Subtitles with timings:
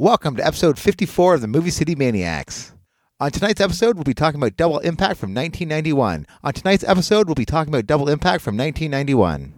[0.00, 2.72] Welcome to episode 54 of the Movie City Maniacs.
[3.18, 6.24] On tonight's episode, we'll be talking about Double Impact from 1991.
[6.44, 9.57] On tonight's episode, we'll be talking about Double Impact from 1991.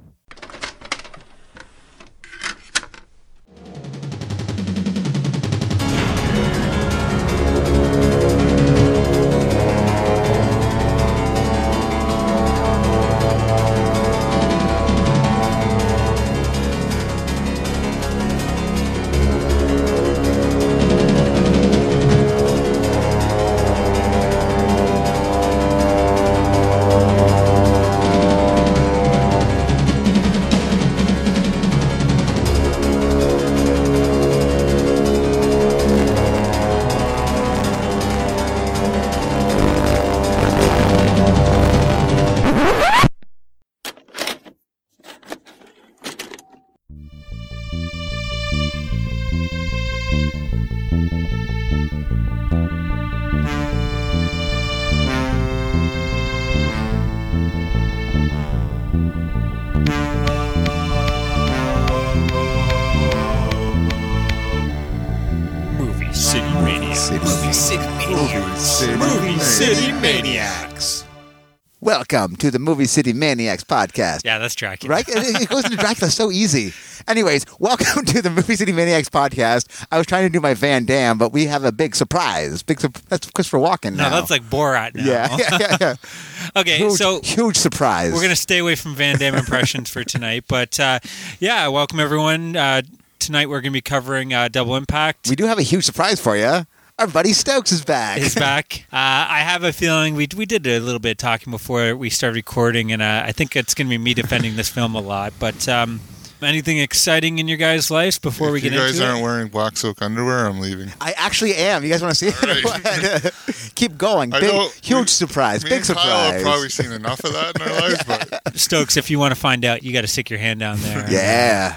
[72.21, 74.27] Welcome to the Movie City Maniacs podcast.
[74.27, 74.95] Yeah, that's Dracula.
[74.95, 75.09] Right?
[75.09, 76.75] It, it goes into Dracula so easy.
[77.09, 79.87] Anyways, welcome to the Movie City Maniacs podcast.
[79.91, 82.63] I was trying to do my Van Damme, but we have a big surprise.
[82.63, 84.11] Big, sur- that's Christopher Walken No, now.
[84.11, 85.03] that's like Borat now.
[85.05, 85.95] yeah, yeah, yeah, yeah.
[86.61, 88.13] Okay, Huge, so huge surprise.
[88.13, 90.99] we're gonna stay away from Van Damme impressions for tonight, but uh,
[91.39, 92.55] yeah, welcome everyone.
[92.55, 92.83] Uh,
[93.19, 95.27] tonight we're gonna be covering uh, Double Impact.
[95.31, 96.67] We do have a huge surprise for you.
[97.01, 98.19] Our buddy Stokes is back.
[98.19, 98.85] is back.
[98.93, 102.11] Uh, I have a feeling we we did a little bit of talking before we
[102.11, 105.01] started recording, and uh, I think it's going to be me defending this film a
[105.01, 105.33] lot.
[105.39, 106.01] But um,
[106.43, 108.89] anything exciting in your guys' lives before if we get into it?
[108.89, 110.91] you guys aren't wearing black silk underwear, I'm leaving.
[111.01, 111.83] I actually am.
[111.85, 112.65] You guys want to see it?
[112.67, 113.33] All right.
[113.77, 114.29] Keep going.
[114.29, 115.65] Big, know huge we- surprise.
[115.65, 116.33] Me Big and Kyle surprise.
[116.35, 119.41] have probably seen enough of that in our lives, but Stokes, if you want to
[119.41, 121.11] find out, you got to stick your hand down there.
[121.11, 121.77] yeah.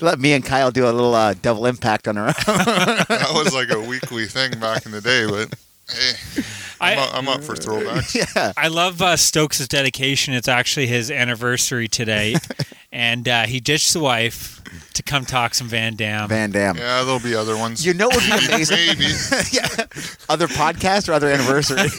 [0.00, 2.34] Let me and Kyle do a little uh, double impact on our own.
[2.46, 5.26] that was like a weekly thing back in the day.
[5.28, 5.54] But
[5.90, 6.42] hey,
[6.80, 8.14] I'm, I- up, I'm up for throwbacks.
[8.36, 8.52] yeah.
[8.56, 10.34] I love uh, Stokes' dedication.
[10.34, 12.36] It's actually his anniversary today,
[12.92, 14.60] and uh, he ditched the wife
[14.94, 16.28] to come talk some Van Damme.
[16.28, 16.76] Van Damme.
[16.78, 17.84] Yeah, there'll be other ones.
[17.84, 18.76] You know what would be amazing?
[18.86, 19.04] Maybe.
[19.52, 19.66] yeah.
[20.28, 21.92] Other podcasts or other anniversaries?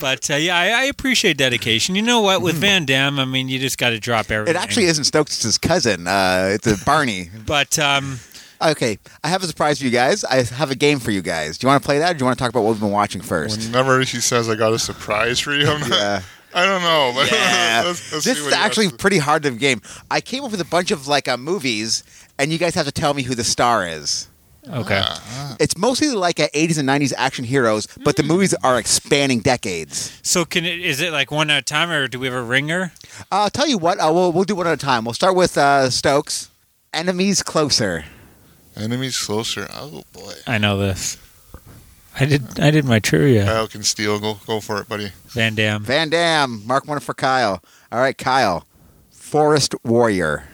[0.00, 1.94] But uh, yeah, I, I appreciate dedication.
[1.94, 2.42] You know what?
[2.42, 4.54] With Van Damme, I mean, you just got to drop everything.
[4.54, 6.06] it actually isn't Stokes' it's his cousin.
[6.06, 7.30] Uh, it's a Barney.
[7.46, 8.18] But um,
[8.62, 10.24] Okay, I have a surprise for you guys.
[10.24, 11.58] I have a game for you guys.
[11.58, 12.80] Do you want to play that, or do you want to talk about what we've
[12.80, 13.66] been watching first?
[13.66, 16.22] Whenever she says I got a surprise for you, I'm not, Yeah.
[16.54, 17.12] I don't know.
[17.14, 17.82] But Yeah.
[17.86, 19.82] let's, let's this is actually to- pretty hard of a game.
[20.10, 22.04] I came up with a bunch of like uh, movies,
[22.38, 24.28] and you guys have to tell me who the star is.
[24.68, 25.00] Okay.
[25.04, 29.40] Ah, It's mostly like uh, 80s and 90s action heroes, but the movies are expanding
[29.40, 30.18] decades.
[30.22, 32.42] So can it, is it like one at a time, or do we have a
[32.42, 32.92] ringer?
[33.30, 35.04] Uh, I'll tell you what, uh, we'll, we'll do one at a time.
[35.04, 36.50] We'll start with uh, Stokes.
[36.94, 38.04] Enemies Closer.
[38.76, 39.66] enemies closer.
[39.72, 40.32] Oh boy.
[40.46, 41.18] I know this.
[42.18, 42.60] I did.
[42.60, 43.44] I did my trivia.
[43.44, 44.20] Kyle can steal.
[44.20, 45.10] Go go for it, buddy.
[45.30, 45.82] Van Damme.
[45.82, 46.62] Van Damme.
[46.64, 47.60] Mark one for Kyle.
[47.90, 48.64] All right, Kyle.
[49.10, 50.44] Forest Warrior.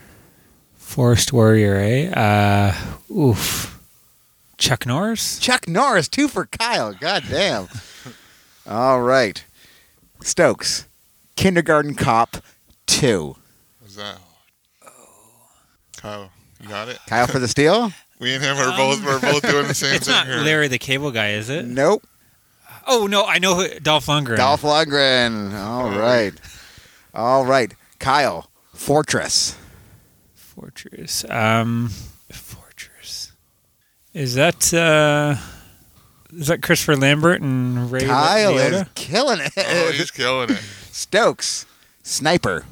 [0.76, 2.08] Forest Warrior, eh?
[2.10, 2.74] Uh,
[3.14, 3.78] oof.
[4.60, 5.38] Chuck Norris.
[5.40, 6.92] Chuck Norris, two for Kyle.
[6.92, 7.66] God damn.
[8.68, 9.42] All right.
[10.22, 10.86] Stokes.
[11.34, 12.36] Kindergarten Cop
[12.86, 13.34] 2.
[13.80, 14.18] What's that?
[14.86, 14.90] Oh.
[15.96, 16.98] Kyle, you got it.
[17.08, 17.92] Kyle for the steal?
[18.20, 20.36] We and him are both we're both doing the same It's thing not here.
[20.42, 21.64] Larry the Cable Guy, is it?
[21.64, 22.06] Nope.
[22.86, 24.36] Oh no, I know who, Dolph Lundgren.
[24.36, 25.54] Dolph Lundgren.
[25.58, 26.34] All right.
[27.14, 27.72] All right.
[27.98, 28.50] Kyle.
[28.74, 29.56] Fortress.
[30.34, 31.24] Fortress.
[31.30, 32.19] Um, Fortress.
[34.12, 35.36] Is that uh,
[36.36, 38.94] is that Christopher Lambert and Ray Kyle is Liotta?
[38.94, 39.52] killing it.
[39.56, 40.56] Oh, he's killing it.
[40.92, 41.66] Stokes.
[42.02, 42.64] Sniper.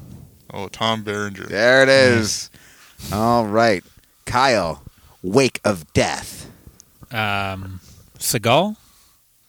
[0.53, 1.45] Oh, Tom Berenger.
[1.45, 2.49] There it is.
[3.13, 3.83] All right.
[4.25, 4.83] Kyle.
[5.23, 6.49] Wake of Death.
[7.11, 7.79] Um,
[8.17, 8.75] Seagal.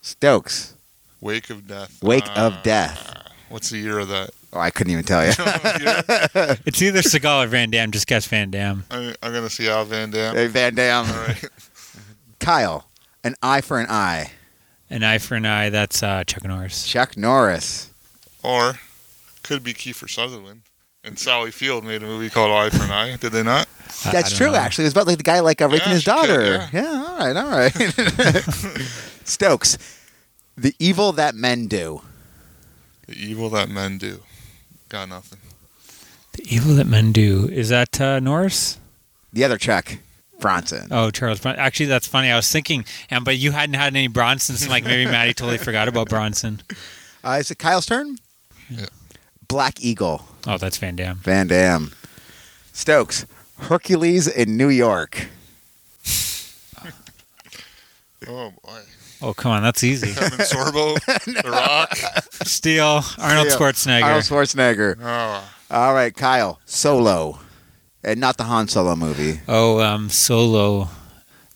[0.03, 0.75] Stokes.
[1.21, 2.03] Wake of Death.
[2.03, 3.15] Wake Uh, of Death.
[3.49, 4.31] What's the year of that?
[4.53, 5.33] Oh, I couldn't even tell you.
[6.67, 7.91] It's either Seagal or Van Damme.
[7.91, 8.85] Just guess Van Damme.
[8.91, 10.37] I, I'm gonna see Al Van Damme.
[10.37, 11.09] hey, Van Damme.
[11.11, 11.45] All right.
[12.41, 12.89] Kyle.
[13.23, 14.33] An eye for an eye.
[14.89, 15.71] An eye for an eye.
[15.71, 16.87] That's uh, Chuck Norris.
[16.87, 17.91] Chuck Norris.
[18.43, 18.75] Or
[19.43, 20.63] could be Kiefer Sutherland.
[21.05, 23.17] And Sally Field made a movie called Eye for an Eye.
[23.17, 23.69] Did they not?
[24.05, 24.55] I- I That's true, know.
[24.57, 24.85] actually.
[24.85, 26.69] It was about like the guy like uh, raping Yeah, his she could, daughter.
[26.73, 27.07] yeah.
[27.09, 27.73] all right, all right.
[29.25, 29.79] Stokes.
[30.57, 32.03] The evil that men do.
[33.07, 34.21] The evil that men do.
[34.89, 35.39] Got nothing.
[36.33, 37.49] The evil that men do.
[37.51, 38.79] Is that uh, Norris?
[39.33, 39.97] The other Chuck.
[40.41, 40.89] Bronson.
[40.91, 41.61] Oh, Charles Bronson.
[41.61, 42.31] Actually, that's funny.
[42.31, 44.69] I was thinking, and but you hadn't had any Bronsons.
[44.69, 46.63] Like maybe Maddie totally forgot about Bronson.
[47.23, 48.17] Uh, is it Kyle's turn?
[48.69, 48.87] Yeah.
[49.49, 50.25] Black Eagle.
[50.47, 51.17] Oh, that's Van Damme.
[51.19, 51.93] Van Damme.
[52.73, 53.27] Stokes.
[53.59, 55.29] Hercules in New York.
[58.29, 58.81] Oh boy.
[59.23, 60.13] Oh, come on, that's easy.
[60.15, 60.95] Kevin Sorbo,
[61.25, 61.95] The Rock.
[62.47, 63.57] Steel, Arnold Yeah.
[63.57, 64.03] Schwarzenegger.
[64.05, 64.97] Arnold Schwarzenegger.
[65.03, 66.59] Oh, All right, Kyle.
[66.65, 67.39] Solo.
[68.03, 69.41] And not the Han Solo movie.
[69.47, 70.89] Oh, um, Solo.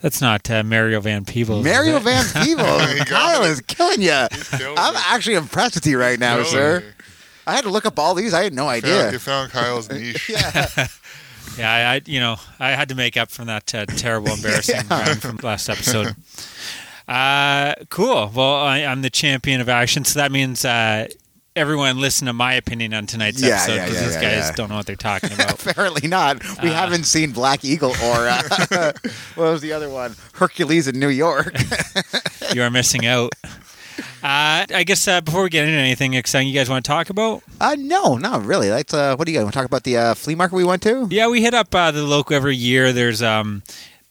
[0.01, 1.65] That's not uh, Mario Van Peebles.
[1.65, 1.99] Mario?
[1.99, 3.01] Van You Peebles.
[3.09, 4.11] Kyle is killing you.
[4.13, 6.77] I'm actually impressed with you right now, Killing sir.
[6.79, 6.85] it.
[7.47, 8.35] I had to look up all these.
[8.35, 9.13] I had no Found- idea.
[9.13, 10.29] You found Kyle's niche.
[10.31, 10.87] Yeah.
[11.59, 14.89] Yeah, I, I, you know, I had to make up from that uh, terrible, embarrassing
[14.91, 16.17] round from last episode.
[17.07, 18.31] Uh, cool.
[18.35, 21.07] Well, I, I'm the champion of action, so that means uh,
[21.57, 24.53] everyone listen to my opinion on tonight's Yeah, episode because yeah, these yeah, guys yeah.
[24.57, 25.65] don't know what they're talking about.
[25.65, 26.43] Apparently not.
[26.63, 26.73] We Uh.
[26.75, 28.43] haven't seen Black Eagle or uh,
[29.37, 30.17] what was the other one?
[30.35, 31.55] Hercules in New York.
[32.53, 33.33] you are missing out.
[34.25, 37.11] Uh, I guess uh, before we get into anything exciting, you guys want to talk
[37.11, 37.43] about?
[37.61, 38.69] uh, no, not really.
[38.69, 39.85] That's uh, what do you guys want to talk about?
[39.85, 41.07] The uh, flea market we went to?
[41.11, 42.93] Yeah, we hit up uh, the local every year.
[42.93, 43.63] There's um,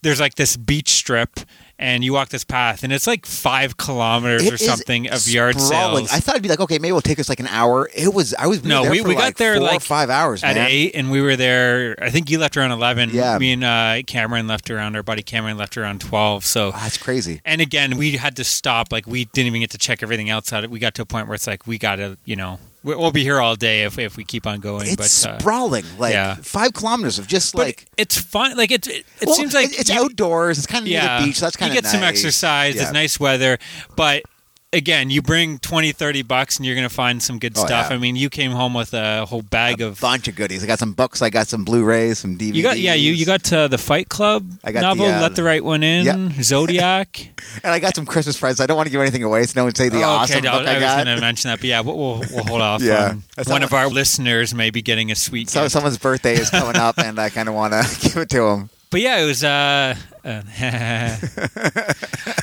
[0.02, 1.40] there's like this beach strip,
[1.80, 5.60] and you walk this path, and it's like five kilometers It or something of yard
[5.60, 6.06] sprawling.
[6.08, 6.18] sales.
[6.18, 7.90] I thought it'd be like okay, maybe it'll take us like an hour.
[7.94, 8.34] It was.
[8.36, 8.62] I was.
[8.62, 10.68] we No, there we- we got like there, four or like, five hours, at man.
[10.70, 11.96] eight, and we were there.
[12.02, 13.10] I think you left around eleven.
[13.12, 13.38] Yeah.
[13.38, 14.96] me and uh, Cameron left around.
[14.96, 16.46] Our buddy Cameron left around twelve.
[16.46, 17.42] So, Oh, that's crazy.
[17.44, 18.92] and again, we had to stop.
[18.92, 20.66] Like we didn't even get to check everything outside.
[20.70, 23.24] We got to a point where it's like we got to, you know, we'll be
[23.24, 24.88] here all day if if we keep on going.
[24.88, 26.36] It's but uh, sprawling, like yeah.
[26.36, 27.86] five kilometers of just but like.
[27.98, 28.56] it's fun.
[28.58, 30.58] Like it, it, it well, seems like it's you- outdoors.
[30.58, 31.38] It's kind of near the beach.
[31.38, 32.76] So that's kind of you get some exercise.
[32.76, 32.84] Yeah.
[32.84, 33.58] It's nice weather,
[33.96, 34.24] but
[34.74, 37.88] again, you bring 20, 30 bucks, and you're going to find some good Oh, stuff.
[37.90, 37.96] yeah.
[37.96, 40.00] I mean, you came home with a whole bag of.
[40.02, 40.64] bunch of goodies.
[40.64, 41.22] I got some books.
[41.22, 42.56] I got some Blu-rays, some DVDs.
[42.56, 45.22] You got yeah, you you got uh, the Fight Club I got novel, the, uh,
[45.22, 46.32] Let the Right One In, Yep.
[46.44, 47.30] Zodiac.
[47.64, 48.60] and I got some Christmas presents.
[48.62, 50.52] I don't want to give anything away, so no one say the Oh, awesome book
[50.52, 52.82] I, I was going to mention that, but yeah, we'll, we'll, we'll hold off.
[52.82, 53.10] Yeah.
[53.38, 55.74] on one of our listeners may be getting a sweet So gift.
[55.74, 58.70] someone's birthday is coming up, and I kind of want to give it to them.
[58.94, 59.44] But yeah, it was.
[59.44, 60.42] Uh, uh,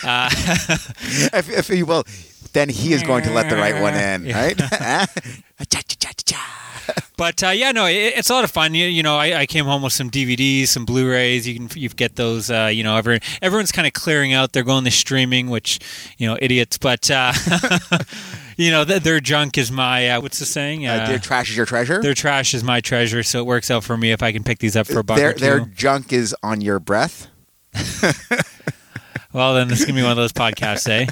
[0.02, 0.31] uh,
[1.32, 2.02] If, if you will,
[2.52, 4.41] then he is going to let the right one in, Yeah.
[4.43, 4.61] right?
[7.17, 8.75] But uh, yeah, no, it, it's a lot of fun.
[8.75, 11.47] You, you know, I, I came home with some DVDs, some Blu-rays.
[11.47, 12.50] You can you get those.
[12.50, 14.52] Uh, you know, everyone everyone's kind of clearing out.
[14.52, 15.79] They're going to streaming, which
[16.19, 16.79] you know, idiots.
[16.79, 17.32] But uh,
[18.61, 20.87] you know, th- their junk is my uh, what's the saying?
[20.87, 22.01] Uh, Dear trash is your treasure.
[22.03, 23.23] their trash is my treasure.
[23.23, 25.17] So it works out for me if I can pick these up for a buck
[25.19, 25.41] Their or two.
[25.41, 27.29] their junk is on your breath.
[29.33, 31.07] Well, then this is gonna be one of those podcasts, eh?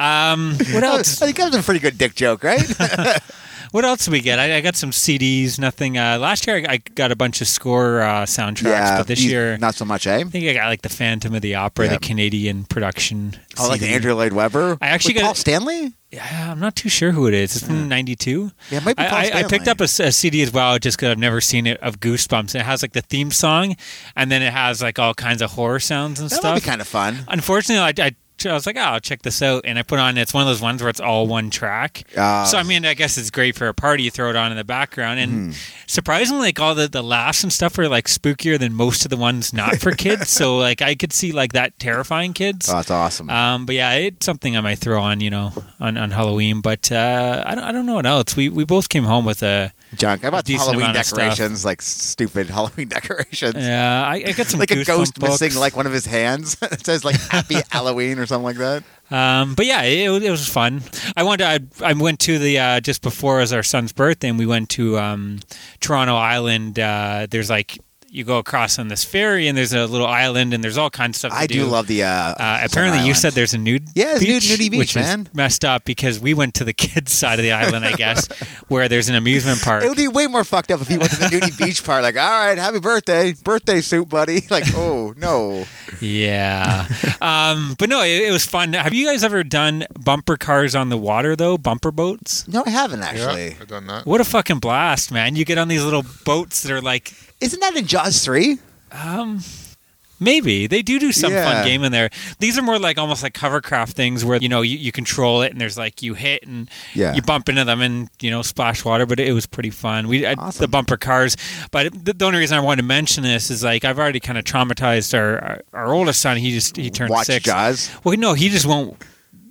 [0.00, 1.20] Um, what else?
[1.20, 2.62] I think that was a pretty good dick joke, right?
[3.72, 4.38] What else did we get?
[4.38, 5.58] I, I got some CDs.
[5.58, 5.98] Nothing.
[5.98, 9.58] Uh, last year I, I got a bunch of score uh, soundtracks, but this year
[9.58, 10.18] not so much, eh?
[10.18, 11.92] I think I got like the Phantom of the Opera, Yeah.
[11.94, 13.34] the Canadian production.
[13.58, 14.78] Oh, like the Andrew Lloyd Webber.
[14.80, 15.92] I actually With got- Paul Stanley.
[16.16, 17.56] Yeah, I'm not too sure who it is.
[17.56, 18.50] It's from '92.
[18.70, 20.96] Yeah, it might be Paul I, I, I picked up a CD as well, just
[20.96, 22.54] because I've never seen it of Goosebumps.
[22.54, 23.76] It has like the theme song,
[24.16, 26.54] and then it has like all kinds of horror sounds and That stuff.
[26.54, 27.18] might be kind of fun.
[27.28, 30.18] Unfortunately, I, I, I was like, oh, I'll check this out, and I put on.
[30.18, 32.02] It's one of those ones where it's all one track.
[32.16, 34.02] Uh, so I mean, I guess it's great for a party.
[34.04, 35.50] You throw it on in the background, and Hmm.
[35.86, 39.16] surprisingly, like all the the laughs and stuff are like spookier than most of the
[39.16, 40.30] ones not for kids.
[40.30, 42.68] so like I could see like that terrifying kids.
[42.68, 43.30] oh, that's awesome.
[43.30, 46.60] Um, but yeah, it's something I might throw on, you know, on, on Halloween.
[46.60, 48.36] But uh, I don't, I don't know what else.
[48.36, 50.24] We we both came home with a Junk.
[50.24, 51.18] I bought Halloween amount of stuff.
[51.18, 53.54] decorations, like stupid Halloween decorations.
[53.56, 54.04] yeah.
[54.06, 55.40] I, I got some like a ghost books.
[55.40, 56.56] missing like one of his hands.
[56.62, 58.82] it says like Happy Halloween or something like that.
[59.10, 60.82] Um, but yeah, it, it was fun.
[61.16, 61.40] I went.
[61.40, 64.46] To, I, I went to the uh, just before was our son's birthday, and we
[64.46, 65.38] went to um,
[65.80, 66.78] Toronto Island.
[66.78, 67.78] Uh, there's like
[68.16, 71.16] you go across on this ferry, and there's a little island, and there's all kinds
[71.16, 71.32] of stuff.
[71.32, 72.02] To I do love the.
[72.04, 72.08] Uh,
[72.46, 74.94] Uh, apparently, you said there's a nude Yeah, there's a nude- beach, nudie beach, which
[74.96, 75.20] man.
[75.26, 78.26] is messed up because we went to the kids' side of the island, I guess,
[78.68, 79.84] where there's an amusement park.
[79.84, 82.02] It would be way more fucked up if you went to the nudie beach part.
[82.02, 84.42] Like, all right, happy birthday, birthday suit, buddy.
[84.50, 85.66] Like, oh no,
[86.00, 86.86] Yeah.
[87.20, 88.72] um, but no, it, it was fun.
[88.72, 91.58] Have you guys ever done bumper cars on the water though?
[91.58, 92.46] Bumper boats?
[92.48, 93.56] no, I haven't Yeah, actually.
[93.60, 94.06] I've done that.
[94.06, 95.36] What a fucking blast, man!
[95.36, 98.58] You get on these little boats that are like, Isn't that in Jaws three?
[98.92, 99.42] um,
[100.18, 101.44] maybe they do do some Yeah.
[101.44, 102.08] fun game in there.
[102.38, 105.52] These are more like almost like hovercraft things where you know you, you control it
[105.52, 107.14] and there's like you hit and Yeah.
[107.14, 109.04] you bump into them and you know splash water.
[109.04, 110.08] But it was pretty fun.
[110.08, 111.36] We I, the bumper cars.
[111.72, 114.38] But the, the only reason I wanted to mention this is like I've already kind
[114.38, 116.38] of traumatized our, our our oldest son.
[116.38, 117.44] He just he turned Watch six.
[117.44, 117.90] Jaws.
[118.02, 118.96] Well, no, he just won't.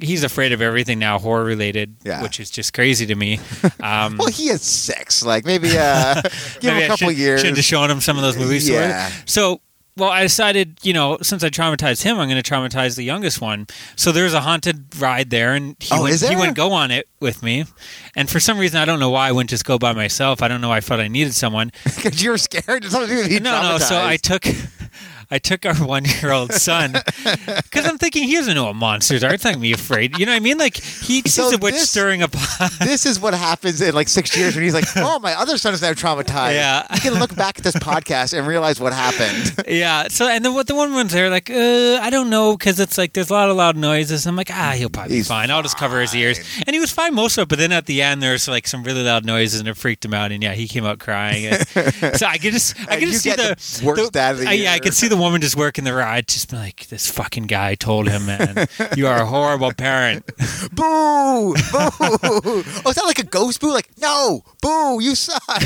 [0.01, 2.21] He's afraid of everything now, horror related, Yeah.
[2.21, 3.39] which is just crazy to me.
[3.81, 5.23] Um, Well, he is six.
[5.23, 6.21] Like maybe uh,
[6.59, 7.41] give maybe him a couple should, years.
[7.41, 8.67] Should have shown him some of those movies.
[8.67, 9.11] Yeah.
[9.25, 9.61] So
[9.97, 13.39] well, I decided, you know, since I traumatized him, I'm going to traumatize the youngest
[13.39, 13.67] one.
[13.95, 17.07] So there's a haunted ride there, and he, Oh, went, he wouldn't go on it
[17.21, 17.63] with me.
[18.13, 20.41] And for some reason, I don't know why I wouldn't just go by myself.
[20.41, 20.67] I don't know.
[20.69, 21.71] why I felt I needed someone.
[21.95, 22.83] Because you were scared.
[22.91, 23.05] No,
[23.61, 23.77] no.
[23.77, 24.45] So I took.
[25.31, 29.33] I took our one-year-old son because I'm thinking he doesn't know what monsters are.
[29.33, 30.17] It's not gonna be afraid.
[30.19, 30.57] You know what I mean?
[30.57, 32.71] Like he sees So a witch this- stirring a pot.
[32.79, 35.73] this is what happens in like six years when he's like, "Oh, my other son
[35.73, 36.85] is now traumatized." Yeah.
[36.93, 39.55] you can look back at this podcast and realize what happened.
[39.67, 40.07] Yeah.
[40.09, 42.97] So and then what the one ones there like, uh, I don't know because it's
[42.97, 44.25] like there's a lot of loud noises.
[44.27, 45.51] I'm like, ah, he'll probably He's be fine.
[45.51, 46.39] I'll just cover his ears.
[46.65, 47.49] And he was fine most of it.
[47.49, 50.13] But then at the end, there's like some really loud noises and it freaked him
[50.13, 50.31] out.
[50.31, 51.45] And yeah, he came out crying.
[51.45, 51.67] And
[52.17, 54.53] so I could just, I could just see the, the worst dad of the I-
[54.53, 54.79] yeah, I year.
[54.81, 58.07] could see the woman just working the ride, just be like, this fucking guy told
[58.07, 60.25] him, man, you are a horrible parent.
[60.71, 61.53] boo!
[61.53, 61.55] Boo!
[61.73, 63.71] oh, is that like a ghost boo?
[63.71, 64.99] Like, no, boo!
[65.01, 65.41] You suck.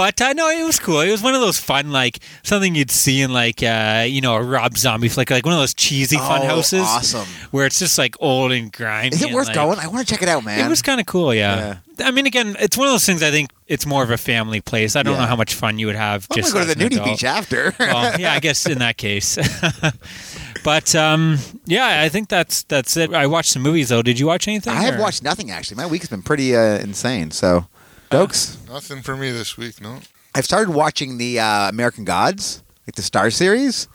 [0.00, 1.00] But uh, no, it was cool.
[1.00, 4.34] It was one of those fun, like something you'd see in like uh, you know
[4.34, 6.80] a Rob Zombie flick, like one of those cheesy fun Oh, houses.
[6.80, 7.26] awesome.
[7.50, 9.08] Where it's just like old and grimy.
[9.14, 9.78] Is it and, worth like- going?
[9.78, 10.64] I want to check it out, man.
[10.64, 11.80] It was kind of cool, yeah.
[12.02, 13.22] I mean, again, it's one of those things.
[13.22, 14.96] I think it's more of a family place.
[14.96, 15.20] I don't Yeah.
[15.20, 16.26] know how much fun you would have.
[16.30, 17.74] I'm just gonna go to the nudie beach after.
[17.78, 19.36] well, yeah, I guess in that case.
[20.64, 23.12] but um, yeah, I think that's that's it.
[23.12, 24.00] I watched some movies though.
[24.00, 24.72] Did you watch anything?
[24.72, 25.76] I have or- watched nothing actually.
[25.76, 27.30] My week's been pretty uh, insane.
[27.32, 27.66] So,
[28.10, 30.00] Dokes, Nothing for me this week, no.
[30.34, 33.88] I've started watching the uh, American Gods, like the Starz series,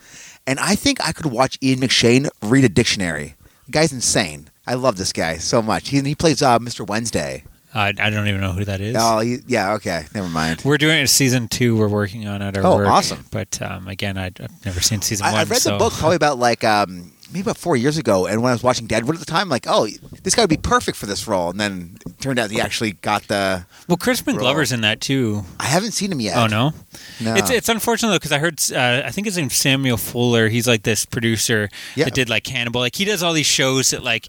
[0.47, 3.35] and I think I could watch Ian McShane read a dictionary.
[3.65, 4.49] The guy's insane.
[4.67, 5.89] I love this guy so much.
[5.89, 6.85] He, he plays uh, Mr.
[6.87, 7.43] Wednesday.
[7.73, 8.95] I, I don't even know who that is.
[8.97, 9.73] Oh, he, yeah.
[9.73, 10.61] Okay, never mind.
[10.63, 11.75] We're doing it season two.
[11.77, 12.55] We're working on it.
[12.57, 12.87] Our Oh, work.
[12.87, 13.25] awesome.
[13.31, 15.41] But um, again, I, I've never seen season I, one.
[15.41, 15.71] I read so.
[15.73, 18.63] the book probably about like um, maybe about four years ago, and when I was
[18.63, 19.87] watching Deadwood at the time, like, oh,
[20.23, 21.49] this guy would be perfect for this role.
[21.49, 23.65] And then it turned out he actually got the.
[23.89, 24.43] Well, Crispin Bro.
[24.43, 25.43] Glover's in that too.
[25.59, 26.37] I haven't seen him yet.
[26.37, 26.71] Oh no,
[27.21, 27.35] no.
[27.35, 30.47] it's it's unfortunate though because I heard uh, I think his name's Samuel Fuller.
[30.47, 32.05] He's like this producer Yeah.
[32.05, 32.79] that did like Hannibal.
[32.81, 34.27] Like he does all these shows that like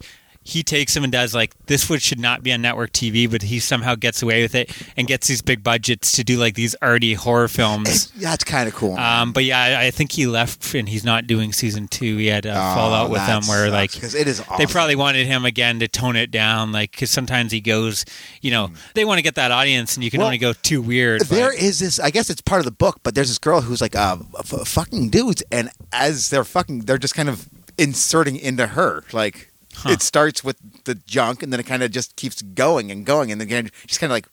[0.48, 3.42] he takes them and does like this would should not be on network TV, but
[3.42, 6.76] he somehow gets away with it and gets these big budgets to do like these
[6.80, 8.12] arty horror films.
[8.16, 8.96] Yeah, That's kind of cool.
[8.96, 12.16] Um, but yeah, I, I think he left and he's not doing season two.
[12.16, 14.54] He had a fallout with them where like because it is awesome.
[14.58, 18.04] they probably wanted him again to tone it down, like because sometimes he goes,
[18.40, 20.80] you know, they want to get that audience, and you can Well, only go too
[20.80, 21.22] weird.
[21.22, 21.98] There but- is this.
[21.98, 24.66] I guess it's part of the book, but there's this girl who's like uh, f-
[24.68, 27.48] fucking dudes, and as they're fucking, they're just kind of
[27.78, 29.04] inserting into her.
[29.12, 29.45] Like
[29.76, 29.90] Huh.
[29.90, 33.30] it starts with the junk, and then it kind of just keeps going and going,
[33.30, 34.26] and then just kind of like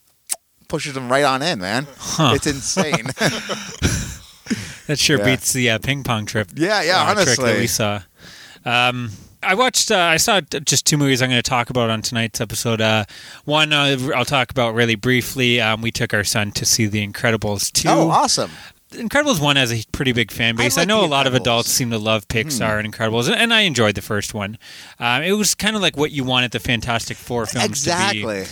[0.69, 1.59] pushes them right on in.
[1.59, 2.33] Man, Huh.
[2.35, 3.07] it's insane.
[4.87, 5.25] That sure Yeah.
[5.25, 6.49] beats the uh, ping pong trip.
[6.55, 7.03] yeah, yeah.
[7.03, 8.01] uh, trick that we saw.
[8.65, 9.91] Um, I watched.
[9.91, 12.81] Uh, I saw just two movies I'm going to talk about on tonight's episode.
[12.81, 13.05] Uh,
[13.45, 15.61] one uh, I'll talk about really briefly.
[15.61, 17.87] Um, we took our son to see The Incredibles two.
[17.89, 18.51] oh, awesome.
[18.93, 20.77] Incredibles one has a pretty big fan base.
[20.77, 21.37] I, like know a lot of Hmm.
[21.37, 24.57] adults seem to love Pixar and Incredibles, and, and I enjoyed the first one.
[24.99, 28.19] Um, it was kind of like what you wanted the Fantastic Four films to be.
[28.21, 28.45] Exactly.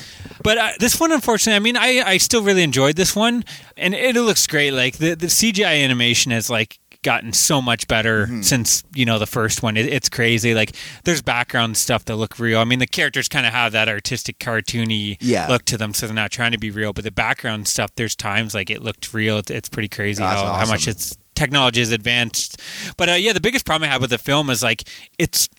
[0.44, 3.46] But uh, this one, unfortunately, I mean, I, I still really enjoyed this one,
[3.78, 4.72] and it, looks great.
[4.72, 8.42] Like the the CGI animation has like gotten so much better Mm-hmm.
[8.42, 9.78] since you know the first one.
[9.78, 10.54] It, it's crazy.
[10.54, 12.60] Like there's background stuff that look real.
[12.60, 15.48] I mean, the characters kind of have that artistic, cartoony Yeah.
[15.48, 16.94] look to them, so they're not trying to be real.
[16.94, 19.38] But the background stuff, there's times like it looked real.
[19.40, 22.62] It's, it's pretty crazy how, how much it's technology is advanced.
[22.98, 24.84] But uh, yeah, the biggest problem I have with the film is like
[25.18, 25.50] it's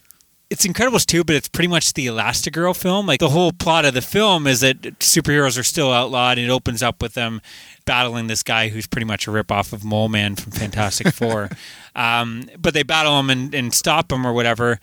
[0.51, 3.07] it's Incredibles too, but it's pretty much the Elastigirl film.
[3.07, 6.51] Like the whole plot of the film is that superheroes are still outlawed, and it
[6.51, 7.41] opens up with them
[7.85, 11.51] battling this guy who's pretty much a ripoff of Mole Man from Fantastic Four.
[11.95, 14.81] Um, but they battle him and, and stop him or whatever.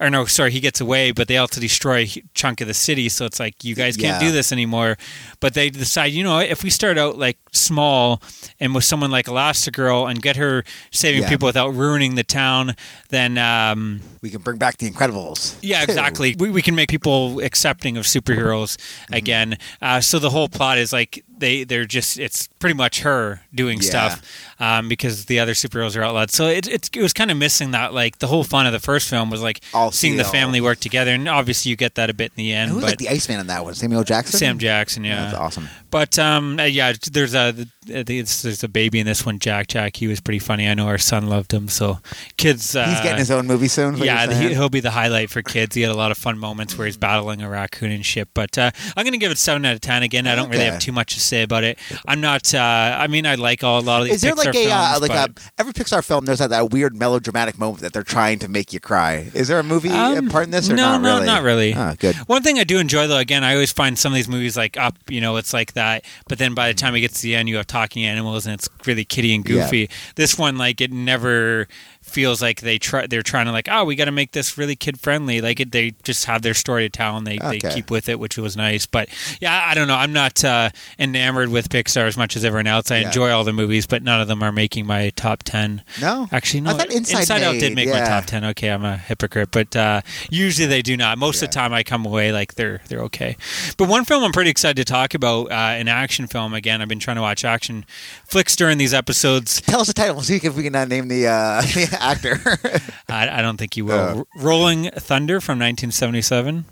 [0.00, 3.10] Or no, sorry, he gets away, but they also destroy a chunk of the city.
[3.10, 4.28] So it's like you guys can't Yeah.
[4.28, 4.96] do this anymore.
[5.40, 8.22] But they decide, you know, if we start out like small
[8.58, 11.28] and with someone like Elastigirl and get her saving Yeah.
[11.28, 12.76] people without ruining the town,
[13.10, 15.56] then um, We can bring back the Incredibles.
[15.60, 15.92] yeah, too.
[15.92, 16.34] exactly.
[16.38, 19.14] We, we can make people accepting of superheroes Mm-hmm.
[19.14, 19.58] again.
[19.82, 23.78] Uh, so the whole plot is like they they're just it's pretty much her doing
[23.80, 23.88] Yeah.
[23.88, 24.22] stuff
[24.60, 26.30] um, because the other superheroes are outlawed.
[26.30, 28.78] So it, it it was kind of missing that like the whole fun of the
[28.80, 32.10] first film was like All seeing the family work together, and obviously you get that
[32.10, 32.70] a bit in the end.
[32.70, 33.74] And who's but like the Iceman in that one?
[33.74, 34.38] Samuel Jackson.
[34.38, 35.24] Sam Jackson, yeah.
[35.24, 35.68] that's awesome.
[35.90, 37.54] But um, uh, yeah, there's a
[37.86, 39.68] it's, there's a baby in this one, Jack.
[39.68, 40.68] Jack, he was pretty funny.
[40.68, 41.68] I know our son loved him.
[41.68, 41.98] So
[42.36, 43.96] kids, uh, He's getting his own movie soon.
[43.96, 45.74] yeah, he, he'll be the highlight for kids.
[45.74, 48.28] He had a lot of fun moments where he's battling a raccoon and shit.
[48.34, 50.02] But uh, I'm going to give it seven out of ten.
[50.02, 51.78] Again, I don't really have too much to say about it.
[52.06, 52.52] I'm not.
[52.54, 52.58] Uh,
[52.98, 54.16] I mean, I like all, a lot of these.
[54.16, 56.24] Is there Pixar like a uh, films, like a every Pixar film?
[56.26, 59.30] There's that, that weird melodramatic moment that they're trying to make you cry.
[59.34, 61.26] Is there a movie Um, part in this or no, not no, really?
[61.26, 61.74] not really.
[61.74, 62.14] Ah, good.
[62.28, 64.76] One thing I do enjoy, though, again, I always find some of these movies like
[64.76, 66.04] Up, you know, it's like that.
[66.28, 68.54] But then by the time it gets to the end, you have talking animals and
[68.54, 69.64] it's really kitty and Yeah.
[69.64, 69.88] goofy.
[70.16, 71.66] This one, like, it never
[72.10, 73.06] feels like they try.
[73.06, 75.40] They're trying to like, oh, we got to make this really kid friendly.
[75.40, 78.18] Like, it, they just have their story to tell and they, they keep with it,
[78.18, 78.86] which was nice.
[78.86, 79.08] But
[79.40, 79.94] yeah, I don't know.
[79.96, 82.90] I'm not uh, enamored with Pixar as much as everyone else.
[82.90, 83.06] I Yeah.
[83.06, 85.82] enjoy all the movies, but none of them are making my top ten.
[86.00, 86.70] No, Actually, no.
[86.70, 88.44] I thought Inside Out did make my top ten.
[88.44, 91.18] Okay, I'm a hypocrite, but uh, usually they do not.
[91.18, 93.36] Most of the time, I come away like they're they're okay.
[93.76, 96.54] But one film I'm pretty excited to talk about, uh, an action film.
[96.54, 97.84] Again, I've been trying to watch action
[98.24, 99.60] flicks during these episodes.
[99.62, 100.20] Tell us the title.
[100.22, 102.40] See if we can name the, uh, the actor.
[103.08, 104.20] I, I don't think you will.
[104.20, 104.24] Uh.
[104.42, 106.64] Rolling Thunder from 1977.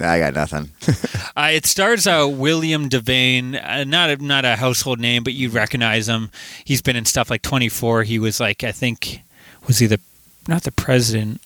[0.00, 0.70] I got nothing.
[1.36, 5.50] Uh, it stars uh, William Devane, uh, not a, not a household name, but you
[5.50, 6.30] recognize him.
[6.64, 8.02] He's been in stuff like 24.
[8.02, 9.20] He was like, I think,
[9.68, 10.00] was he the
[10.48, 11.40] not the president?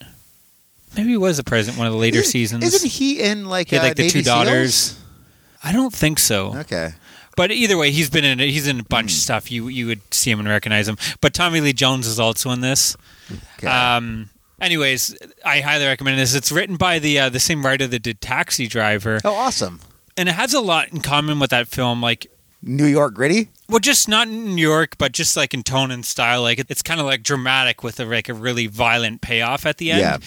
[0.96, 2.64] Maybe he was the president one of the later Isn't- seasons.
[2.64, 4.74] Isn't he in like He had, uh, like the two daughters.
[4.76, 5.00] SEALs?
[5.62, 6.54] I don't think so.
[6.60, 6.92] Okay.
[7.36, 9.50] But either way, he's been in he's in a bunch of stuff.
[9.50, 10.98] You you would see him and recognize him.
[11.20, 12.96] But Tommy Lee Jones is also in this.
[13.58, 13.66] okay.
[13.66, 16.34] Um, anyways, I highly recommend this.
[16.34, 19.80] It's written by the uh, the same writer that did Taxi Driver, oh, awesome.
[20.16, 22.02] and it has a lot in common with that film.
[22.02, 22.26] Like
[22.62, 23.48] New York gritty.
[23.72, 26.42] Well, just not in New York, but just like in tone and style.
[26.42, 29.92] Like it's kind of like dramatic with a like a really violent payoff at the
[29.92, 30.00] end.
[30.00, 30.18] Yeah.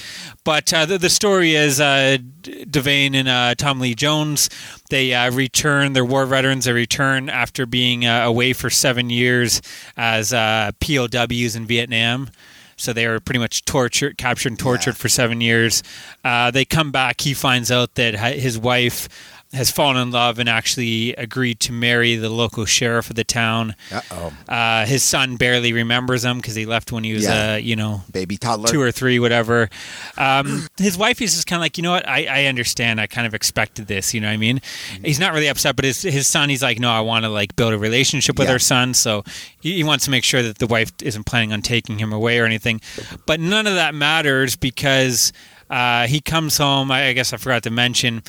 [0.43, 4.49] But uh, the, the story is uh, Devane and uh, Tom Lee Jones.
[4.89, 5.93] They uh, return.
[5.93, 6.65] They're war veterans.
[6.65, 9.61] They return after being uh, away for seven years
[9.95, 12.31] as uh, POWs in Vietnam.
[12.77, 15.01] So they were pretty much tortured, captured, and tortured Yeah.
[15.01, 15.81] for seven years.
[16.25, 17.21] Uh, they come back.
[17.21, 19.07] He finds out that his wife
[19.55, 23.75] has fallen in love and actually agreed to marry the local sheriff of the town.
[23.91, 24.33] Uh oh.
[24.53, 27.53] Uh, his son barely remembers him because he left when he was, Yeah.
[27.53, 28.67] uh, you know, Baby toddler.
[28.67, 29.69] two or three, whatever.
[30.17, 32.07] Um, his wife is just kind of like, you know what?
[32.07, 33.01] I, I understand.
[33.01, 34.13] I kind of expected this.
[34.13, 34.59] You know what I mean?
[34.59, 35.03] Mm-hmm.
[35.05, 37.55] He's not really upset, but his his son, he's like, no, I want to like
[37.55, 38.53] build a relationship with Yeah.
[38.53, 38.93] our son.
[38.93, 39.23] So
[39.61, 42.39] he, he wants to make sure that the wife isn't planning on taking him away
[42.39, 42.81] or anything.
[43.25, 45.31] But none of that matters because
[45.69, 46.91] uh, he comes home.
[46.91, 48.21] I guess I forgot to mention.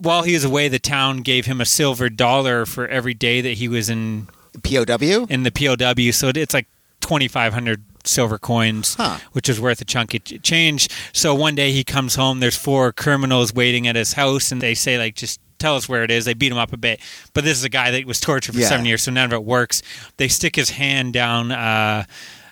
[0.00, 3.54] While he was away, the town gave him a silver dollar for every day that
[3.58, 4.28] he was in
[4.62, 5.26] POW.
[5.28, 6.10] in the POW.
[6.12, 6.66] So it's like
[7.00, 9.18] 2,500 silver coins, Huh.
[9.32, 10.88] which is worth a chunk of change.
[11.12, 14.74] So one day he comes home, there's four criminals waiting at his house, and they
[14.74, 16.24] say, like, just tell us where it is.
[16.24, 16.98] They beat him up a bit.
[17.34, 18.68] But this is a guy that was tortured for Yeah.
[18.68, 19.82] seven years, so none of it works.
[20.16, 22.04] They stick his hand down uh,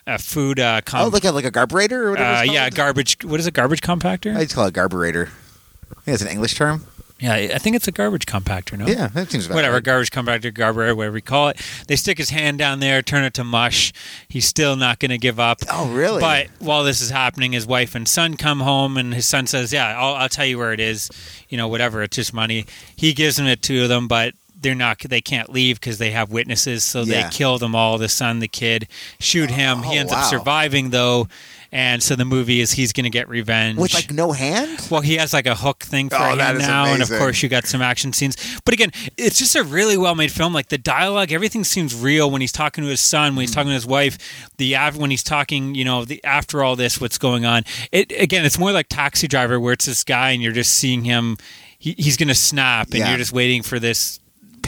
[0.06, 2.30] a food uh, Oh, com- like a like a garburator or whatever.
[2.40, 3.16] uh, yeah, garbage.
[3.24, 3.54] What is it?
[3.54, 4.36] Garbage compactor?
[4.36, 5.28] I just call it garburator.
[5.28, 6.84] I think it's an English term.
[7.20, 8.78] Yeah, I think it's a garbage compactor.
[8.78, 9.82] No, Yeah, that seems about whatever right.
[9.82, 11.60] garbage compactor, garbage, whatever we call it.
[11.88, 13.92] They stick his hand down there, turn it to mush.
[14.28, 15.58] He's still not going to give up.
[15.70, 16.20] Oh, really?
[16.20, 19.72] But while this is happening, his wife and son come home, and his son says,
[19.72, 21.10] "Yeah, I'll, I'll tell you where it is.
[21.48, 22.02] You know, whatever.
[22.02, 24.98] It's just money." He gives them it to them, but they're not.
[25.00, 26.84] They can't leave because they have witnesses.
[26.84, 27.22] So Yeah.
[27.24, 27.98] they kill them all.
[27.98, 28.88] The son, the kid,
[29.20, 29.78] shoot him.
[29.80, 30.20] Oh, he ends wow.
[30.20, 31.28] up surviving though,
[31.70, 34.86] and so the movie is he's going to get revenge with like no hand.
[34.90, 37.08] well, he has like a hook thing for Oh, him that is now, and of
[37.10, 38.36] course you got some action scenes.
[38.64, 40.52] But again, it's just a really well made film.
[40.54, 43.54] Like the dialogue, everything seems real when he's talking to his son, when he's mm.
[43.54, 44.18] talking to his wife.
[44.56, 47.64] The when he's talking, you know, the after all this, what's going on?
[47.92, 51.04] It again, it's more like Taxi Driver, where it's this guy and you're just seeing
[51.04, 51.36] him.
[51.80, 53.10] He, he's going to snap, and Yeah.
[53.10, 54.18] you're just waiting for this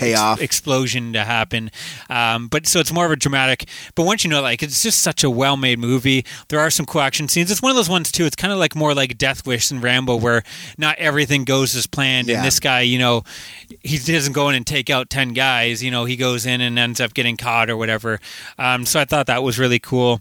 [0.01, 0.41] Payoff.
[0.41, 1.71] explosion to happen.
[2.09, 3.69] Um, but so it's more of a dramatic.
[3.95, 6.25] But once you know, like it's just such a well-made movie.
[6.49, 7.51] There are some cool action scenes.
[7.51, 8.25] It's one of those ones too.
[8.25, 10.43] It's kind of like more like Death Wish and Rambo, where
[10.79, 12.29] not everything goes as planned.
[12.29, 12.37] Yeah.
[12.37, 13.25] And this guy, you know,
[13.81, 15.83] he doesn't go in and take out ten guys.
[15.83, 18.21] You know, he goes in and ends up getting caught or whatever.
[18.59, 20.21] Um, so I thought that was really cool.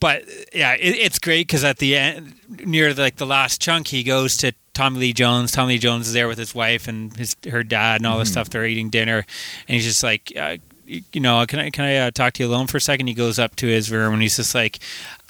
[0.00, 4.02] But yeah, it, it's great because at the end, near like the last chunk, he
[4.02, 5.52] goes to Tommy Lee Jones.
[5.52, 8.30] Tommy Lee Jones is there with his wife and his her dad and all this
[8.30, 8.50] stuff.
[8.50, 12.10] They're eating dinner, and he's just like, uh, you know, can I can I uh,
[12.10, 13.06] talk to you alone for a second?
[13.06, 14.78] He goes up to his room and he's just like,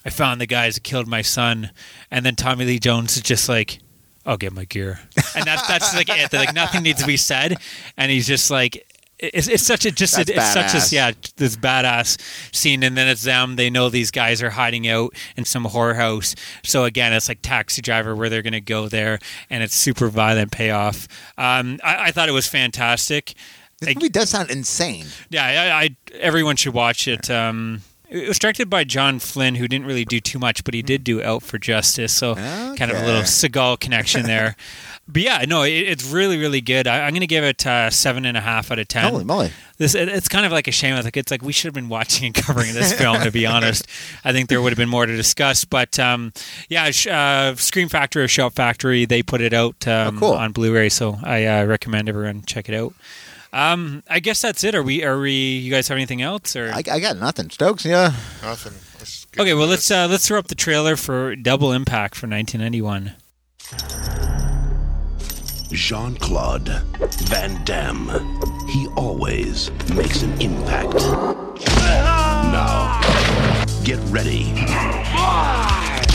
[0.04, 1.70] I found the guys that killed my son,
[2.10, 3.78] and then Tommy Lee Jones is just like.
[4.26, 5.00] I'll get my gear,
[5.34, 6.30] and that's that's like it.
[6.30, 7.56] Like nothing needs to be said,
[7.96, 8.86] and he's just like,
[9.22, 12.18] it's, it's such a just That's it's such a yeah this badass
[12.54, 13.56] scene, and then it's them.
[13.56, 16.34] They know these guys are hiding out in some whorehouse.
[16.64, 19.18] So again, it's like Taxi Driver, where they're going to go there,
[19.50, 21.06] and it's super violent payoff.
[21.36, 23.34] Um, I, I thought it was fantastic.
[23.80, 25.06] This movie does sound insane.
[25.30, 27.30] Yeah, I, I everyone should watch it.
[27.30, 30.82] Um, it was directed by John Flynn, who didn't really do too much, but he
[30.82, 33.22] did do Out for Justice, so kind of a little Okay.
[33.22, 34.56] Seagal connection there.
[35.12, 36.86] but yeah, no, it, it's really, really good.
[36.86, 39.10] I, I'm going to give it uh, seven and a half out of ten.
[39.10, 39.50] Holy moly!
[39.78, 40.94] This it, it's kind of like a shame.
[41.02, 43.20] Like it's like we should have been watching and covering this film.
[43.22, 43.86] To be honest,
[44.24, 45.64] I think there would have been more to discuss.
[45.64, 46.32] But um,
[46.68, 50.32] yeah, sh- uh, Scream Factory or Shout Factory, they put it out um, Oh, cool.
[50.32, 52.94] on Blu-ray, so I uh, recommend everyone check it out.
[53.52, 54.74] Um, I guess that's it.
[54.76, 55.02] Are we?
[55.02, 55.32] Are we?
[55.32, 56.54] You guys have anything else?
[56.54, 57.50] Or I, I got nothing.
[57.50, 58.12] Stokes, yeah.
[58.42, 58.74] Nothing.
[59.38, 64.19] Okay, well let's uh, let's throw up the trailer for Double Impact for 1991.
[65.72, 66.82] Jean Claude
[67.28, 68.08] Van Damme.
[68.68, 70.94] He always makes an impact.
[72.50, 73.00] Now,
[73.84, 74.44] get ready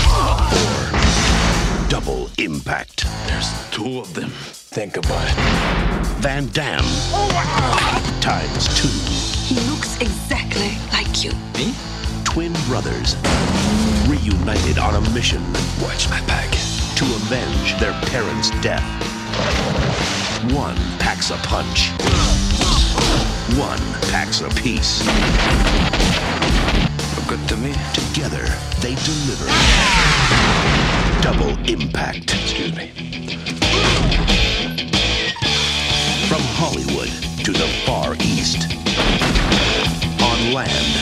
[0.01, 3.05] for double impact.
[3.27, 4.29] There's two of them.
[4.29, 5.35] Think about it.
[6.19, 6.83] Van Damme
[8.19, 8.87] times two.
[9.45, 11.31] He looks exactly like you.
[11.53, 11.73] Me?
[12.25, 13.15] Twin brothers
[14.07, 15.41] reunited on a mission.
[15.81, 16.51] Watch my back.
[16.97, 19.14] To avenge their parents' death.
[20.53, 21.89] One packs a punch.
[23.57, 23.79] One
[24.11, 25.01] packs a piece.
[27.27, 27.73] Good to me.
[27.93, 28.45] Together,
[28.81, 29.47] they deliver.
[31.21, 32.35] Double impact.
[32.35, 32.91] Excuse me.
[36.27, 37.09] From Hollywood
[37.43, 38.71] to the Far East.
[40.21, 40.95] On land.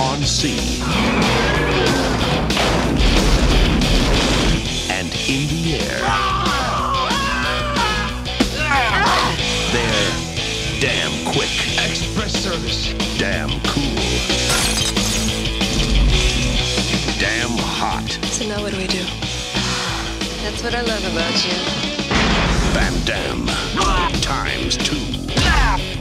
[0.00, 1.73] On sea.
[12.54, 13.18] Express service.
[13.18, 13.82] Damn cool.
[17.18, 18.08] Damn hot.
[18.30, 19.02] So now what do we do?
[20.42, 21.54] That's what I love about you.
[22.72, 23.46] Van Damme.
[24.20, 25.00] Times two.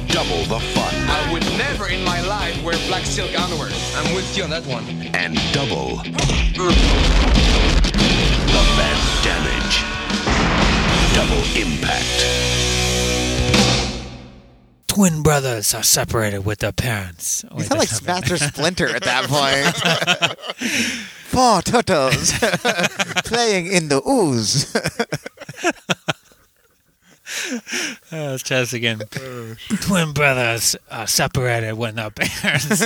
[0.08, 0.94] Double the fun.
[1.10, 3.72] I would never in my life wear black silk underwear.
[3.96, 4.86] I'm with you on that one.
[5.16, 6.14] And double the
[8.78, 9.84] bad damage.
[11.16, 12.73] Double impact.
[14.94, 17.44] Twin brothers are separated with their parents.
[17.58, 19.76] You sound like Master Splinter at that point.
[21.34, 22.32] Four turtles
[23.26, 24.76] playing in the ooze.
[24.76, 24.82] Uh,
[28.12, 29.02] let's try this again.
[29.82, 32.84] Twin brothers are separated when their parents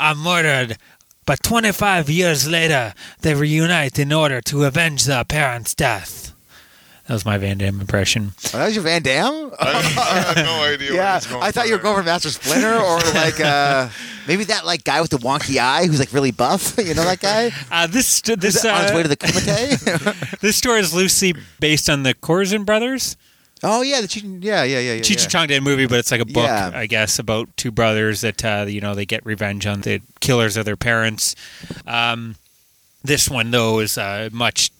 [0.00, 0.78] are murdered,
[1.26, 6.29] but 25 years later, they reunite in order to avenge their parents' death.
[7.10, 8.34] That was my Van Damme impression.
[8.54, 9.50] Oh, that was your Van Damme?
[9.58, 10.94] I, I had no idea.
[10.94, 13.88] yeah, where going I thought you were going for Master Splinter or like uh,
[14.28, 16.78] maybe that like guy with the wonky eye who's like really buff.
[16.78, 17.50] You know that guy?
[17.68, 20.38] Uh, this this Is it on his uh, way to the Kumite?
[20.38, 23.16] this story is loosely based on the Corsican brothers.
[23.64, 25.00] oh yeah, the Cheech, yeah, yeah, yeah, yeah.
[25.00, 25.22] Cheech yeah.
[25.24, 26.70] and Chong did a movie, but it's like a book, Yeah.
[26.72, 30.56] I guess, about two brothers that uh, you know they get revenge on the killers
[30.56, 31.34] of their parents.
[31.88, 32.36] Um,
[33.02, 34.70] this one though is uh, much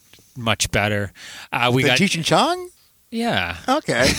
[0.41, 1.13] much better.
[1.51, 2.69] Uh, we The got Cheech and Chong?
[3.13, 4.07] yeah, Okay,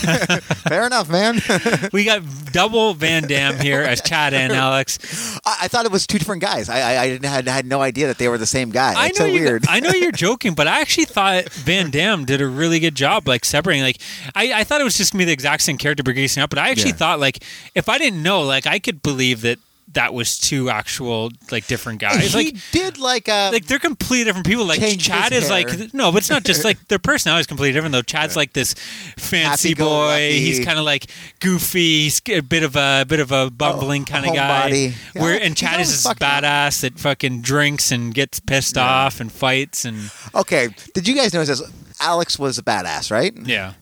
[0.69, 1.39] fair enough, man.
[1.93, 4.99] we got double Van Damme here as Chad and Alex.
[5.43, 6.69] I, I thought it was two different guys.
[6.69, 8.93] I, I, I didn't had, had no idea that they were the same guy.
[8.95, 9.65] I It's know so you, weird.
[9.67, 13.27] I know you're joking, but I actually thought Van Damme did a really good job,
[13.27, 13.81] like separating.
[13.83, 13.97] Like,
[14.35, 16.69] I, I thought it was just be the exact same character breaking up, but I
[16.69, 16.97] actually Yeah.
[16.97, 19.57] thought like if I didn't know, like I could believe that
[19.93, 22.33] that was two actual like different guys.
[22.33, 24.65] he like did like uh, like they're completely different people.
[24.65, 25.63] Like Chad is hair.
[25.63, 28.01] like no, but it's not just like their personality is completely different though.
[28.01, 28.73] Chad's like this
[29.17, 29.83] fancy boy.
[29.83, 30.39] Happy-go-lucky.
[30.39, 31.07] He's kind of like
[31.39, 32.03] goofy.
[32.03, 34.67] He's a bit of a bit of a bumbling kind of guy.
[34.67, 34.91] Yeah,
[35.21, 39.85] Where and Chad is this badass that fucking drinks and gets pissed off and fights
[39.85, 40.69] and okay.
[40.93, 41.71] Did you guys notice this?
[41.99, 43.33] Alex was a badass, right?
[43.45, 43.73] yeah,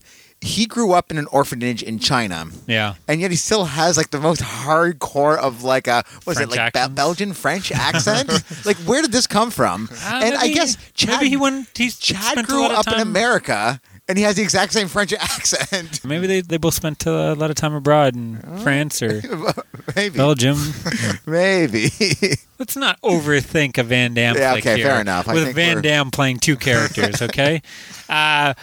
[0.44, 2.48] He grew up in an orphanage in China.
[2.66, 2.96] yeah.
[3.08, 6.74] and yet he still has like the most hardcore of like a was it like
[6.74, 8.28] Be- Belgian French accent?
[8.66, 9.88] like where did this come from?
[9.92, 11.68] Uh, and I guess Chad, maybe he went.
[11.78, 16.04] He's Chad grew up in America and he has the exact same French accent.
[16.04, 18.58] Maybe they, they both spent a lot of time abroad in Oh.
[18.58, 19.22] France or
[19.96, 20.58] maybe, Belgium.
[21.28, 21.90] maybe.
[22.58, 24.88] Let's not overthink a Van Damme Yeah, okay, here.
[24.88, 25.28] fair enough.
[25.30, 27.62] I With Van Damme playing two characters, okay?
[28.10, 28.54] uh,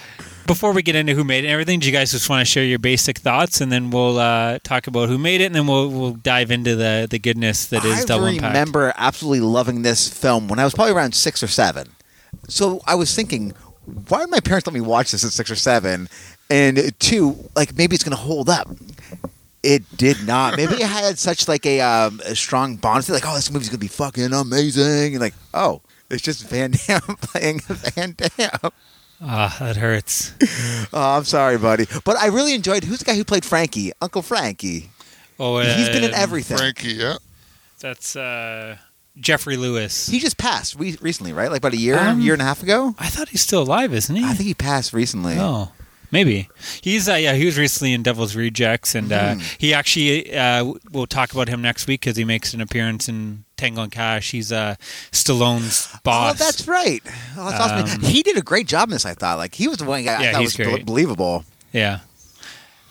[0.49, 2.45] before we get into who made it and everything, do you guys just want to
[2.45, 5.67] share your basic thoughts, and then we'll uh, talk about who made it, and then
[5.67, 8.53] we'll we'll dive into the the goodness that is I Double Impact.
[8.53, 11.91] remember absolutely loving this film when I was probably around six or seven.
[12.49, 13.53] So I was thinking,
[14.09, 16.09] why did my parents let me watch this at six or seven?
[16.51, 18.69] And two, like maybe it's going to hold up.
[19.63, 20.57] It did not.
[20.57, 23.09] Maybe it had such like a, um, a strong bond.
[23.09, 25.15] Like, oh, this movie's going to be fucking amazing.
[25.15, 28.71] And like, oh, it's just Van Damme playing Van Damme.
[29.21, 30.33] Ah, that hurts.
[30.93, 32.85] Oh, I'm sorry, buddy, but I really enjoyed.
[32.85, 33.93] Who's the guy who played Frankie?
[34.01, 34.91] Uncle Frankie.
[35.39, 36.57] Oh, He's been in uh, everything.
[36.57, 37.17] Frankie, yeah.
[37.81, 38.77] That's uh,
[39.19, 40.07] Geoffrey Lewis.
[40.09, 41.51] He just passed re- recently, right?
[41.51, 42.95] Like about a year, Um, year and a half ago.
[42.99, 44.25] I thought he's still alive, isn't he?
[44.25, 45.37] I think he passed recently.
[45.39, 45.73] Oh,
[46.11, 46.49] maybe
[46.81, 47.35] he's uh, yeah.
[47.35, 49.41] He was recently in Devil's Rejects, and uh, Hmm.
[49.59, 53.45] he actually uh, we'll talk about him next week because he makes an appearance in
[53.59, 54.31] Tango and Cash.
[54.31, 54.77] He's uh,
[55.13, 56.41] Stallone's boss.
[56.41, 57.03] Oh, that's right.
[57.37, 58.03] Oh, that's awesome.
[58.05, 59.05] Um, He did a great job in this.
[59.05, 60.87] I thought like he was the one guy I thought was great.
[60.87, 61.45] believable.
[61.73, 62.01] yeah.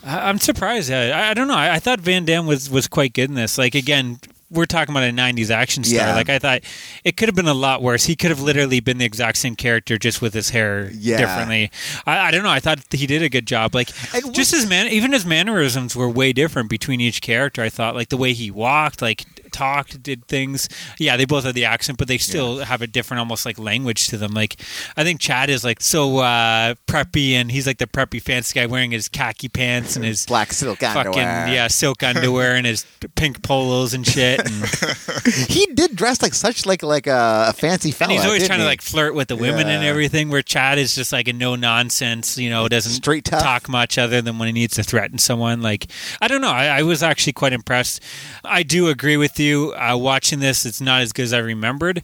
[0.06, 0.92] I- I'm surprised.
[0.92, 1.56] I, I don't know.
[1.56, 3.58] I, I thought Van Damme was was quite good in this.
[3.58, 4.20] Like again.
[4.50, 6.08] We're talking about a '90s action star.
[6.08, 6.16] Yeah.
[6.16, 6.62] Like I thought,
[7.04, 8.06] it could have been a lot worse.
[8.06, 11.18] He could have literally been the exact same character, just with his hair Yeah.
[11.18, 11.70] differently.
[12.06, 12.50] I, I don't know.
[12.50, 13.76] I thought he did a good job.
[13.76, 13.90] Like
[14.32, 17.62] just his man, even his mannerisms were way different between each character.
[17.62, 20.68] I thought, like the way he walked, like talked, did things.
[21.00, 24.08] Yeah, they both have the accent, but they still have a different, almost like language
[24.08, 24.32] to them.
[24.34, 24.60] Like
[24.96, 28.66] I think Chad is like so uh, preppy, and he's like the preppy fancy guy
[28.66, 31.48] wearing his khaki pants and his Black silk fucking underwear.
[31.48, 34.40] yeah silk underwear and his pink polos and shit.
[34.40, 34.66] And,
[35.48, 38.12] He did dress like such like like a, fancy fella.
[38.12, 40.30] and he's always trying to like flirt with the women and everything.
[40.30, 43.42] Where Chad is just like a no nonsense, you know, doesn't Straight tough.
[43.42, 45.62] talk much other than when he needs to threaten someone.
[45.62, 45.88] Like
[46.22, 48.02] I don't know, I, I was actually quite impressed.
[48.44, 49.74] I do agree with you.
[49.74, 52.04] Uh, watching this, it's not as good as I remembered.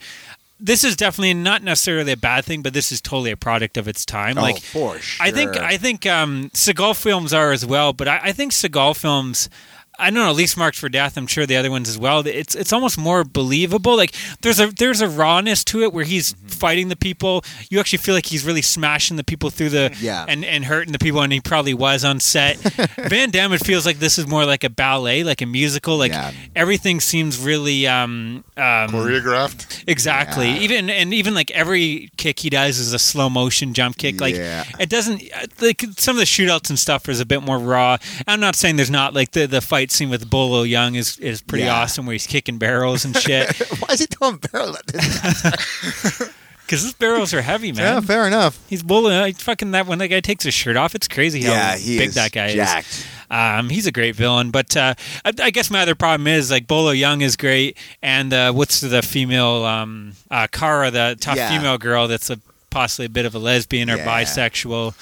[0.59, 3.87] This is definitely not necessarily a bad thing, but this is totally a product of
[3.87, 4.37] its time.
[4.37, 5.25] Oh, like for sure.
[5.25, 5.57] I think.
[5.57, 9.49] I think um, Seagal films are as well, but I, I think Seagal films.
[9.99, 11.17] I don't know, at least Marked for Death.
[11.17, 12.25] I'm sure the other ones as well.
[12.25, 13.95] It's it's almost more believable.
[13.95, 16.47] Like there's a there's a rawness to it where he's Mm-hmm.
[16.47, 17.43] fighting the people.
[17.69, 20.25] You actually feel like he's really smashing the people through the Yeah.
[20.27, 22.57] and and hurting the people, and he probably was on set.
[23.09, 25.97] Van Damme, it feels like this is more like a ballet, like a musical.
[25.97, 26.31] Like Yeah.
[26.55, 29.83] everything seems really um, um Choreographed.
[29.87, 30.47] Exactly.
[30.49, 30.57] Yeah.
[30.59, 34.19] Even and even like every kick he does is a slow motion jump kick.
[34.21, 34.63] Like Yeah.
[34.79, 35.21] it doesn't
[35.61, 37.97] like some of the shootouts and stuff is a bit more raw.
[38.27, 41.41] I'm not saying there's not like the the fight scene with Bolo Yeung is is
[41.41, 41.75] pretty Yeah.
[41.81, 46.31] awesome where he's kicking barrels and shit Why is he throwing barrels at this?
[46.65, 47.95] because his barrels are heavy, man.
[47.95, 48.59] yeah, fair enough.
[48.69, 49.31] He's Bolo.
[49.33, 52.11] Fucking that when that guy takes his shirt off, it's crazy how Yeah, he big
[52.11, 52.87] that guy jacked.
[52.89, 53.05] is.
[53.29, 54.93] Um, he's a great villain, but uh,
[55.25, 58.79] I, I guess my other problem is like Bolo Yeung is great, and uh, what's
[58.81, 61.49] the female um, uh, Kara, the tough Yeah.
[61.49, 64.05] female girl that's a, possibly a bit of a lesbian or Yeah.
[64.05, 64.93] bisexual.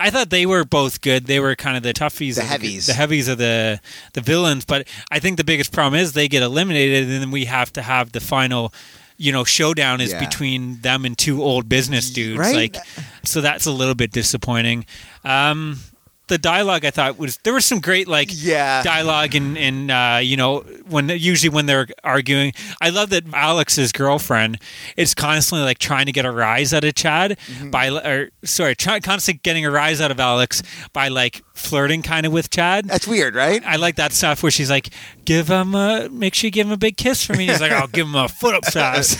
[0.00, 1.26] I thought they were both good.
[1.26, 2.86] They were kind of the toughies, The heavies.
[2.86, 3.80] the heavies of the
[4.12, 4.64] the villains.
[4.64, 7.82] But I think the biggest problem is they get eliminated, and then we have to
[7.82, 8.72] have the final.
[9.20, 10.20] You know, showdown is Yeah.
[10.20, 12.38] between them and two old business dudes.
[12.38, 12.54] Right?
[12.54, 12.76] Like,
[13.24, 14.86] so that's a little bit disappointing.
[15.24, 15.80] Um,
[16.28, 18.82] the dialogue I thought was there was some great like Yeah.
[18.82, 22.52] dialogue and and uh, you know when usually when they're arguing.
[22.80, 24.58] I love that Alex's girlfriend
[24.96, 27.70] is constantly like trying to get a rise out of Chad Mm-hmm.
[27.70, 30.62] by or sorry, try, constantly getting a rise out of Alex
[30.92, 32.86] by like flirting kind of with Chad.
[32.86, 33.62] That's weird, right?
[33.64, 34.88] I like that stuff where she's like,
[35.24, 37.72] "Give him a, make sure you give him a big kiss for me." He's like,
[37.72, 39.18] "I'll give him a foot up fast."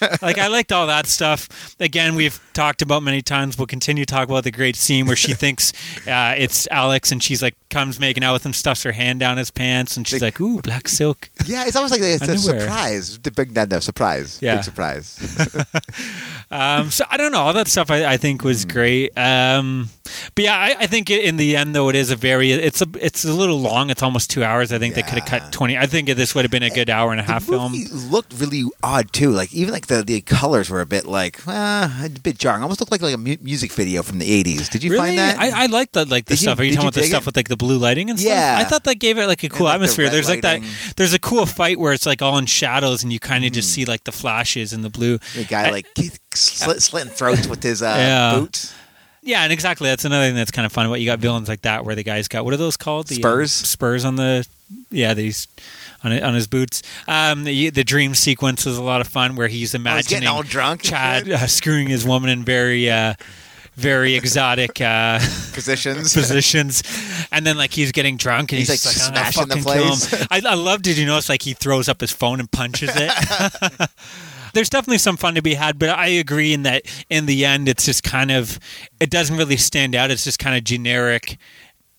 [0.22, 1.74] like I liked all that stuff.
[1.80, 3.58] Again, we've talked about many times.
[3.58, 5.72] We'll continue to talk about the great scene where she thinks
[6.06, 9.38] uh, it's Alex, and she's like comes making out with him, stuffs her hand down
[9.38, 13.18] his pants, and she's like, "Ooh, black silk." Yeah, it's almost like it's a surprise.
[13.18, 14.38] The big Nando surprise.
[14.42, 14.56] Yeah.
[14.56, 15.18] Big surprise.
[16.50, 17.42] Um, so I don't know.
[17.42, 19.16] All that stuff I, I think was great.
[19.16, 19.88] Um,
[20.34, 22.86] but yeah, I, I think in the end though, it is a very it's a
[23.00, 23.90] it's a little long.
[23.90, 24.72] It's almost two hours.
[24.72, 25.76] I think they could have cut twenty.
[25.76, 27.74] I think this would have been a good hour and a half the film.
[28.10, 29.30] looked really odd too.
[29.30, 32.62] Like even like the, the colors were a bit like uh, a bit jarring.
[32.62, 34.68] Almost looked like like a mu- music video from the eighties.
[34.68, 35.06] Did you really?
[35.06, 35.38] find that?
[35.38, 36.58] I, I like that, like the Did you- stuff.
[36.60, 37.26] Are you talking you about the stuff it?
[37.26, 38.30] with like the blue lighting and stuff?
[38.30, 38.56] Yeah.
[38.58, 40.06] I thought that gave it like a cool like, atmosphere.
[40.06, 40.62] red There's like that.
[40.96, 43.72] There's a cool fight where it's like all in shadows and you kind of just
[43.72, 45.18] see like the flashes and the blue.
[45.34, 45.86] the guy I- like
[46.34, 48.40] slit, slitting throats with his uh, Yeah.
[48.40, 48.74] boots.
[49.22, 49.88] Yeah, and exactly.
[49.88, 52.02] That's another thing that's kind of fun about you got villains like that where the
[52.02, 53.08] guy's got what are those called?
[53.08, 53.52] The, uh, Spurs?
[53.52, 54.46] spurs on the
[54.90, 55.46] yeah these
[56.02, 56.82] on on his boots.
[57.06, 60.28] Um, the, the dream sequence was a lot of fun where he's Oh, he's imagining
[60.28, 60.82] all drunk.
[60.82, 63.14] Chad uh, screwing his woman in very uh,
[63.74, 64.80] very exotic.
[64.80, 65.18] Uh,
[65.52, 66.14] positions.
[66.14, 66.82] positions,
[67.30, 69.62] and then like he's getting drunk and he's, He's, like, like, I'm smashing the gonna
[69.62, 70.26] fucking kill place.
[70.46, 70.82] I, I love.
[70.82, 73.90] Did you notice like he throws up his phone and punches it?
[74.52, 77.68] There's definitely some fun to be had, but I agree in that in the end
[77.68, 78.58] it's just kind of
[79.00, 80.10] it doesn't really stand out.
[80.10, 81.38] It's just kind of generic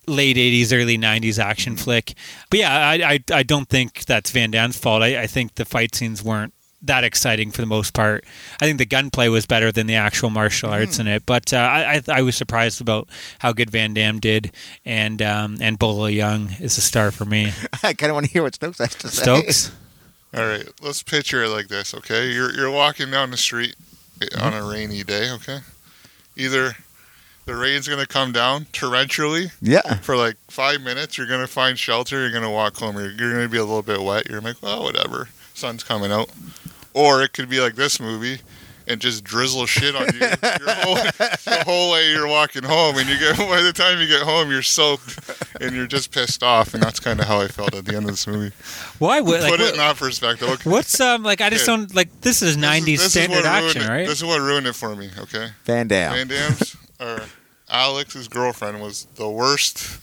[0.08, 2.14] late 80s early 90s action flick.
[2.50, 5.04] But yeah i i, I don't think that's van damme's fault.
[5.04, 8.26] I, I think the fight scenes weren't that exciting for the most part.
[8.60, 11.58] I think the gunplay was better than the actual martial arts in it but uh,
[11.58, 13.08] I, I i was surprised about
[13.40, 14.52] how good van damme did
[14.84, 17.52] and um and bolo yeung is a star for me.
[17.84, 19.22] I kind of want to hear what Stokes has to say.
[19.22, 19.72] stokes
[20.34, 22.32] All right, let's picture it like this, okay?
[22.32, 23.76] You're you're walking down the street
[24.20, 24.42] mm-hmm.
[24.42, 25.60] on a rainy day, okay?
[26.38, 26.76] Either
[27.46, 29.96] the rain's gonna come down torrentially Yeah.
[29.96, 33.50] for like five minutes, you're gonna find shelter, you're gonna walk home, you're, you're gonna
[33.50, 36.30] be a little bit wet, you're gonna be like, well, whatever, sun's coming out.
[36.94, 38.42] Or it could be like this movie
[38.92, 43.18] and just drizzle shit on you whole, the whole way you're walking home, and you
[43.18, 45.20] get by the time you get home, you're soaked
[45.62, 48.06] and you're just pissed off, and that's kind of how I felt at the end
[48.06, 48.54] of this movie.
[49.00, 50.50] why would like Put it what- in that perspective.
[50.50, 50.70] Okay.
[50.70, 51.78] what's um like i just Yeah.
[51.78, 53.88] don't like this is 90s This is- this standard what ruined action it.
[53.90, 55.10] right This is what ruined it for me.
[55.18, 56.14] Okay, Van Damme.
[56.14, 57.22] Van Damme's or
[57.70, 60.00] Alex's girlfriend was the worst.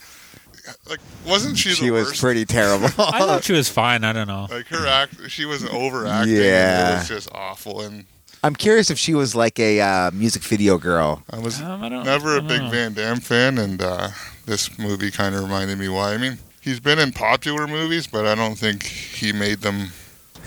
[0.88, 1.70] like wasn't she?
[1.70, 2.20] She was worst?
[2.20, 2.86] pretty terrible.
[2.98, 4.04] I thought she was fine.
[4.04, 4.46] I don't know.
[4.50, 6.34] Like her act, she wasn't overacting.
[6.36, 6.92] Yeah.
[6.94, 7.80] it was just awful.
[7.82, 8.04] And
[8.42, 11.22] I'm curious if she was like a uh, music video girl.
[11.30, 12.70] I was Um, I don't- never I a don't big know.
[12.70, 14.08] Van Damme fan, and uh,
[14.46, 16.14] this movie kind of reminded me why.
[16.14, 19.88] I mean, he's been in popular movies, but I don't think he made them.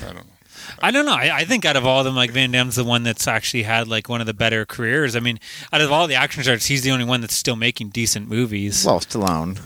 [0.01, 0.21] I don't know.
[0.83, 1.13] I don't know.
[1.13, 3.63] I, I think out of all of them, like Van Damme's the one that's actually
[3.63, 5.15] had like one of the better careers.
[5.15, 5.39] I mean,
[5.73, 8.85] out of all the action stars, he's the only one that's still making decent movies.
[8.85, 9.59] Well, Stallone.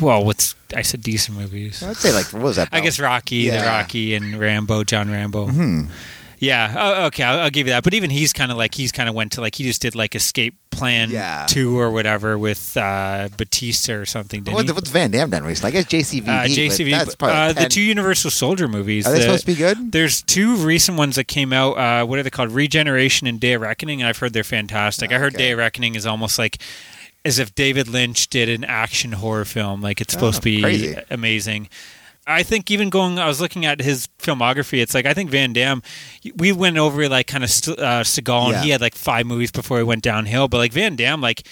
[0.00, 1.82] Well, what's I said decent movies.
[1.84, 2.68] I'd say like what was that?
[2.72, 3.60] I guess Rocky, Yeah.
[3.60, 5.46] the Rocky, and Rambo, John Rambo.
[5.46, 5.84] Hmm.
[6.44, 6.74] Yeah.
[6.76, 7.22] Oh, okay.
[7.22, 7.84] I'll, I'll give you that.
[7.84, 9.94] But even he's kind of like he's kind of went to like he just did
[9.94, 11.46] like Escape Plan Yeah.
[11.48, 14.42] Two or whatever with uh, Batista or something.
[14.44, 15.68] What, what's Van Damme done recently?
[15.78, 16.22] I guess JCVD.
[16.28, 19.06] uh, but JCV, That's probably uh, the two Universal Soldier movies.
[19.06, 19.92] Are they the- supposed to be good?
[19.92, 21.72] There's two recent ones that came out.
[21.78, 22.50] Uh, what are they called?
[22.50, 24.00] Regeneration and Day of Reckoning.
[24.00, 25.12] And I've heard they're fantastic.
[25.12, 25.44] I heard Okay.
[25.44, 26.58] Day of Reckoning is almost like
[27.24, 29.80] as if David Lynch did an action horror film.
[29.80, 30.96] Like it's supposed Oh, to be crazy.
[31.10, 31.68] amazing.
[32.26, 34.80] I think even going, I was looking at his filmography.
[34.80, 35.82] It's like I think Van Damme.
[36.36, 38.56] We went over like kind of uh, Seagal, Yeah.
[38.56, 40.48] and he had like five movies before he went downhill.
[40.48, 41.46] But like Van Damme, like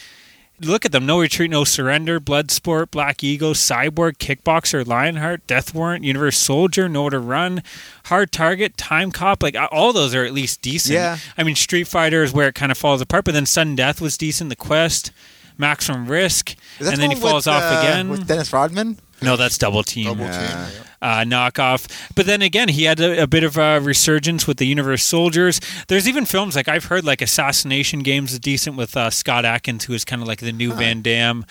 [0.60, 6.04] look at them: No Retreat, No Surrender, Bloodsport, Black Eagle, Cyborg, Kickboxer, Lionheart, Death Warrant,
[6.04, 7.62] Universe Soldier, Nowhere to Run,
[8.06, 9.42] Hard Target, Time Cop.
[9.42, 10.94] Like all those are at least decent.
[10.94, 11.18] Yeah.
[11.36, 14.00] I mean, Street Fighter is where it kind of falls apart, but then Sudden Death
[14.00, 14.48] was decent.
[14.48, 15.12] The Quest.
[15.58, 18.08] Maximum Risk, and then he falls with, off uh, again.
[18.08, 18.98] with Dennis Rodman.
[19.22, 20.38] No, that's Double Team Double Yeah.
[20.66, 20.84] team.
[21.02, 21.20] yeah.
[21.20, 21.88] uh, knockoff.
[22.14, 25.60] But then again, he had a, a bit of a resurgence with the Universe Soldiers.
[25.88, 29.84] There's even films like I've heard like Assassination Games is decent with uh, Scott Adkins,
[29.84, 31.44] who is kind of like the new Van Damme.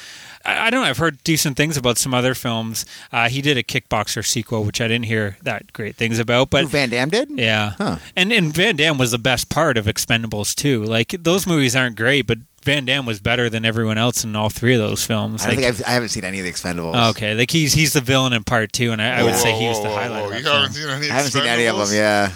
[0.45, 0.87] I, I don't know.
[0.89, 2.85] I've heard decent things about some other films.
[3.11, 6.49] Uh, he did a Kickboxer sequel, which I didn't hear that great things about.
[6.49, 7.29] But Who Van Damme did.
[7.31, 7.97] yeah, Huh.
[8.15, 10.83] and and Van Damme was the best part of Expendables too.
[10.83, 14.49] Like those movies aren't great, but Van Damme was better than everyone else in all
[14.49, 15.43] three of those films.
[15.43, 16.93] I Like- think I've, I haven't seen any of the Expendables.
[16.95, 19.37] Oh, okay, like he's he's the villain in part two, and I, I would Whoa,
[19.37, 20.21] say he was whoa, the whoa, highlight.
[20.23, 20.25] whoa.
[20.25, 20.57] of that You film.
[20.61, 21.09] haven't seen any?
[21.09, 21.87] I haven't seen any of them.
[21.91, 22.31] Yeah.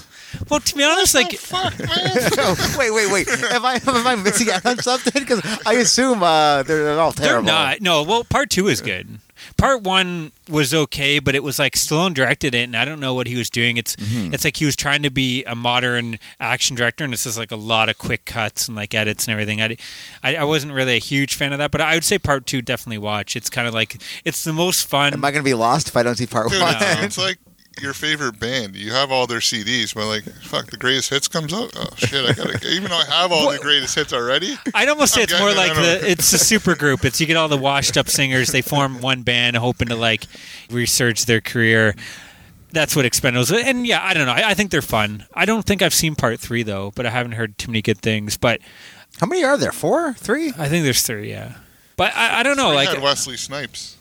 [0.50, 1.88] Well, to be honest, like Fuck, man.
[2.78, 3.28] wait, wait, wait.
[3.52, 5.21] Am I am I missing out on something?
[5.21, 7.48] Because I assume uh, they're all they're terrible.
[7.48, 7.82] not.
[7.82, 9.19] No, well, part two is good.
[9.58, 13.13] Part one was okay, but it was like Stallone directed it, and I don't know
[13.13, 13.78] what he was doing.
[13.78, 14.34] It's Mm-hmm.
[14.34, 17.52] it's like he was trying to be a modern action director, and it's just like
[17.52, 19.62] a lot of quick cuts and like edits and everything.
[19.62, 19.78] I,
[20.24, 22.62] I, I wasn't really a huge fan of that, but I would say part two
[22.62, 23.36] definitely watch.
[23.36, 25.13] It's kind of like it's the most fun.
[25.13, 26.76] Am I going to be lost if I don't see part Dude, one?
[26.80, 27.38] it's, it's like
[27.82, 28.76] your favorite band.
[28.76, 31.72] You have all their CDs, but like, fuck, the greatest hits comes out.
[31.76, 32.68] Oh shit, I gotta.
[32.68, 35.50] Even though I have all the greatest hits already, I'd almost say I'm it's more
[35.52, 37.04] it, like the it's a super group.
[37.06, 38.50] It's you get all the washed up singers.
[38.50, 40.26] They form one band, hoping to like
[40.70, 41.96] research their career.
[42.72, 43.54] That's what Expendables.
[43.54, 44.34] And yeah, I don't know.
[44.34, 45.26] I, I think they're fun.
[45.34, 48.00] I don't think I've seen part three though, but I haven't heard too many good
[48.00, 48.36] things.
[48.38, 48.60] But
[49.20, 49.72] How many are there?
[49.72, 50.14] Four?
[50.14, 50.50] Three?
[50.58, 51.30] I think there's three.
[51.30, 51.56] Yeah.
[51.98, 52.70] But I, I don't know.
[52.72, 53.96] we Like had Wesley Snipes.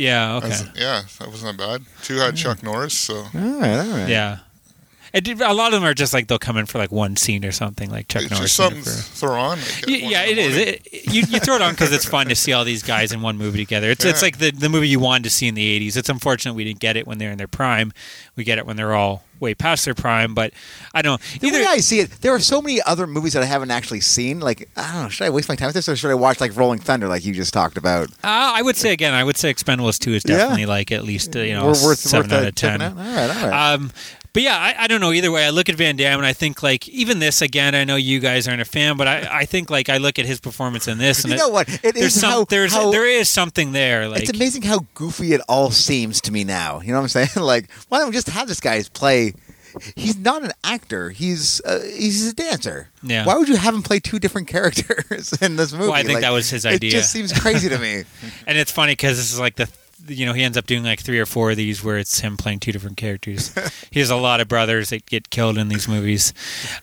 [0.00, 1.82] Yeah, okay, As- yeah, that wasn't bad.
[2.02, 4.08] Two had Chuck Norris, so All right, all right.
[4.08, 4.38] yeah.
[5.12, 7.16] It, did- a lot of them are just like they'll come in for like one
[7.16, 8.44] scene or something, like Chuck it's Norris.
[8.44, 9.58] just something for- throw on.
[9.58, 10.56] Like, Y- yeah, in it the is.
[10.56, 13.20] It, you, you throw it on because it's fun to see all these guys in
[13.20, 13.90] one movie together.
[13.90, 15.96] It's it's like the, the movie you wanted to see in the '80s.
[15.96, 17.92] It's unfortunate we didn't get it when they're in their prime.
[18.36, 20.34] We get it when they're all way past their prime.
[20.34, 20.52] But
[20.94, 21.20] I don't.
[21.40, 23.70] The Either way I see it, there are so many other movies that I haven't
[23.70, 24.40] actually seen.
[24.40, 26.40] Like, I don't know, should I waste my time with this or should I watch
[26.40, 28.08] like Rolling Thunder, like you just talked about?
[28.10, 30.36] uh, I would say again, I would say Expendables Two is Yeah.
[30.36, 32.80] definitely like at least uh, you know worth, seven worth out uh, of ten.
[32.82, 32.96] out?
[32.96, 33.72] All right, all right.
[33.74, 33.92] Um,
[34.32, 35.10] but yeah, I, I don't know.
[35.10, 37.74] Either way, I look at Van Damme and I think like even this again.
[37.74, 40.24] I know you guys aren't a fan, but I, I think like I look at
[40.26, 41.68] his performance in this and you it- know what?
[41.82, 44.06] It there's is some how, there's how there is something there.
[44.08, 46.80] Like it's amazing how goofy it all seems to me now.
[46.80, 47.30] You know what I'm saying?
[47.44, 49.34] like, why don't we just have this guy play?
[49.94, 51.10] He's not an actor.
[51.10, 52.88] He's uh, he's a dancer.
[53.04, 53.24] Yeah.
[53.24, 55.84] Why would you have him play two different characters in this movie?
[55.84, 56.88] Well, I think Like, that was his idea.
[56.90, 58.04] It just seems crazy to me.
[58.46, 59.68] And it's funny because this is like the,
[60.08, 62.36] you know, he ends up doing like three or four of these where it's him
[62.36, 63.54] playing two different characters.
[63.90, 66.32] he has a lot of brothers that get killed in these movies.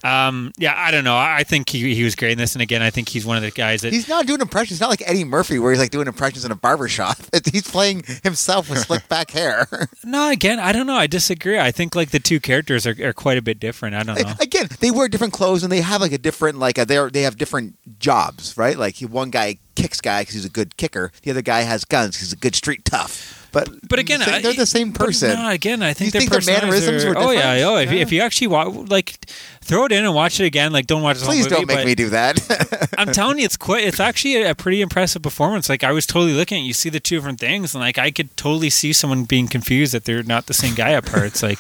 [0.04, 1.18] Um, yeah, I don't know.
[1.18, 2.56] I think he, he was great in this.
[2.56, 3.94] And again, I think he's one of the guys that.
[3.94, 4.74] He's not doing impressions.
[4.74, 7.18] It's not like Eddie Murphy where he's like doing impressions in a barber shop.
[7.52, 9.68] He's playing himself with slick back hair.
[10.04, 10.96] no, again, I don't know.
[10.96, 11.60] I disagree.
[11.60, 13.96] I think like the two characters are, are quite a bit different.
[13.96, 14.34] I don't know.
[14.40, 17.22] Again, they wear different clothes and they have like a different like a, they they
[17.22, 18.78] have different jobs, right?
[18.78, 21.12] Like he, one guy kicks guy because he's a good kicker.
[21.22, 22.18] The other guy has guns.
[22.18, 23.50] He's a good street tough.
[23.54, 25.30] But But again, they're, I- the same person.
[25.34, 27.92] No, again, I think You their think their mannerisms are, were Oh yeah, oh if,
[27.92, 28.02] Yeah.
[28.02, 29.18] if you actually wa- like
[29.62, 31.86] throw it in and watch it again, like don't watch the Please don't movie, make
[31.86, 32.90] me do that.
[32.98, 33.84] I'm telling you, it's quite.
[33.86, 35.70] It's actually a pretty impressive performance.
[35.70, 38.12] Like I was totally looking at you, see the two different things, and like I
[38.12, 41.42] could totally see someone being confused that they're not the same guy at parts.
[41.42, 41.60] like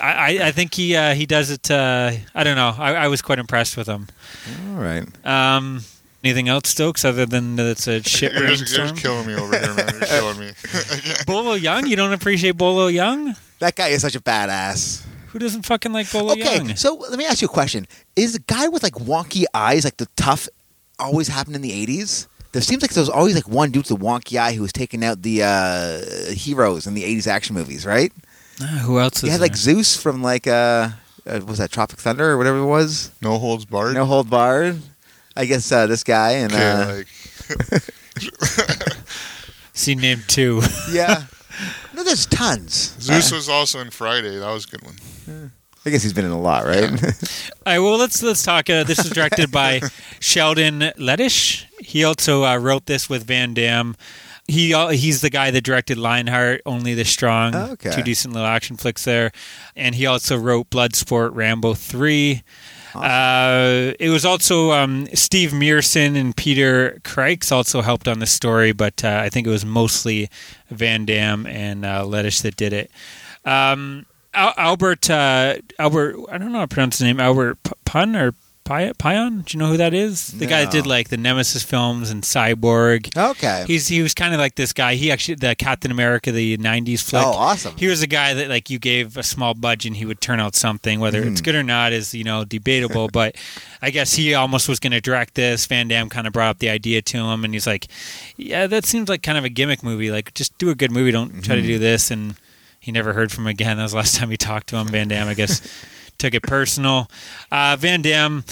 [0.00, 1.70] I, I- I think he uh, he does it.
[1.70, 2.74] Uh, I don't know.
[2.78, 4.08] I, I was quite impressed with him.
[4.70, 5.04] All right.
[5.26, 5.82] Um,
[6.24, 9.34] Anything else, Stokes, other than that it's a shit You're just, you're just killing me
[9.34, 9.88] over here, man.
[9.92, 10.50] You're killing me.
[11.26, 11.86] Bolo Yeung?
[11.88, 13.36] You don't appreciate Bolo Yeung?
[13.60, 15.04] That guy is such a badass.
[15.28, 16.40] Who doesn't fucking like Bolo Yeung?
[16.42, 16.78] Okay, Yeung?
[16.78, 19.98] so let me ask you a question: Is the guy with like wonky eyes, like
[19.98, 20.48] the tough,
[20.98, 22.26] always happened in the '80s?
[22.50, 25.04] There seems like there's always like one dude with a wonky eye who was taking
[25.04, 28.10] out the uh, heroes in the '80s action movies, right?
[28.60, 29.58] Ah, who else is You had like there?
[29.58, 30.88] Zeus from like uh,
[31.26, 33.12] uh was that Tropic Thunder or whatever it was?
[33.22, 33.94] No holds barred.
[33.94, 34.80] No Hold Barred.
[35.38, 37.82] I guess uh, this guy and okay, uh, like
[39.72, 40.60] See, named two.
[40.90, 41.24] yeah.
[41.94, 42.94] No, there's tons.
[43.00, 44.38] Zeus Uh, was also in Friday.
[44.38, 45.50] That was a good one.
[45.84, 46.84] I guess he's been in a lot, right?
[46.92, 46.98] All
[47.66, 48.70] right, well, let's let's talk.
[48.70, 49.80] Uh, this was directed by
[50.20, 51.64] Sheldon Lettish.
[51.80, 53.96] He also uh, wrote this with Van Damme.
[54.46, 57.90] He uh, he's the guy that directed Lionheart, Only the Strong, Oh, okay.
[57.90, 59.32] two decent little action flicks there,
[59.74, 62.44] and he also wrote Bloodsport, Rambo three.
[62.94, 68.72] Uh, it was also um, Steve Meerson and Peter Krikes also helped on the story,
[68.72, 70.30] but uh, I think it was mostly
[70.70, 72.90] Van Damme and uh, Lettish that did it.
[73.44, 77.20] Um, Al- Albert, uh, Albert, I don't know how to pronounce his name.
[77.20, 78.34] Albert P- Pun or
[78.68, 79.40] Pi- Pion?
[79.46, 80.28] Do you know who that is?
[80.28, 83.16] The guy that did like the Nemesis films and Cyborg.
[83.16, 83.64] okay.
[83.66, 84.94] He's he was kind of like this guy.
[84.94, 87.22] He actually the Captain America the '90s flick.
[87.24, 87.74] oh, awesome.
[87.78, 90.38] He was a guy that like you gave a small budget and he would turn
[90.38, 91.00] out something.
[91.00, 91.28] Whether Hmm.
[91.32, 93.08] it's good or not is you know debatable.
[93.12, 93.36] but
[93.80, 95.64] I guess he almost was going to direct this.
[95.66, 97.86] Van Damme kind of brought up the idea to him, and he's like,
[98.36, 100.10] "Yeah, that seems like kind of a gimmick movie.
[100.10, 101.10] Like just do a good movie.
[101.10, 101.66] Don't try to Hmm.
[101.68, 102.34] do this." And
[102.80, 103.78] he never heard from him again.
[103.78, 104.88] That was the last time he talked to him.
[104.88, 105.62] Van Damme, I guess,
[106.18, 107.08] took it personal.
[107.50, 108.44] Uh, Van Damme,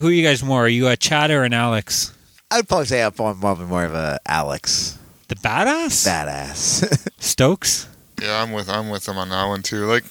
[0.00, 0.64] who are you guys more?
[0.64, 2.14] Are you a Chad or an Alex?
[2.50, 4.98] I'd probably say I'm more, more more of a Alex
[5.28, 7.08] The badass badass.
[7.22, 7.88] Stokes.
[8.20, 9.86] Yeah, I'm with I'm with them on that one too.
[9.86, 10.04] Like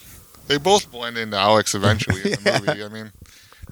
[0.48, 2.84] they both blend into Alex eventually in the movie.
[2.84, 3.12] I mean,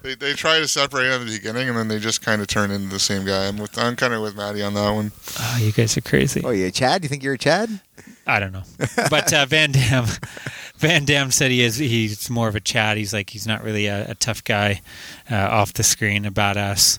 [0.02, 2.70] they they try to separate at the beginning and then they just kind of turn
[2.70, 3.46] into the same guy.
[3.48, 5.12] I'm with I'm kind of with Maddie on that one.
[5.40, 6.42] Oh, you guys are crazy.
[6.44, 7.02] oh, you a Chad?
[7.02, 7.80] You think you're a Chad?
[8.28, 8.64] I don't know,
[9.08, 10.06] but uh, Van Damme,
[10.76, 12.98] Van Damme said he is he's more of a Chad.
[12.98, 14.82] He's like he's not really a, a tough guy
[15.30, 16.98] uh, off the screen, a badass,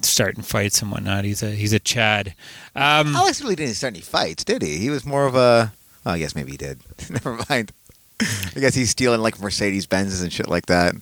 [0.00, 1.24] starting fights and whatnot.
[1.24, 2.34] He's a he's a Chad.
[2.74, 4.78] Um, Alex really didn't start any fights, did he?
[4.78, 5.72] He was more of a.
[6.06, 6.80] Oh, I guess maybe he did.
[7.10, 7.70] Never mind.
[8.20, 10.94] I guess he's stealing like Mercedes Benzes and shit like that.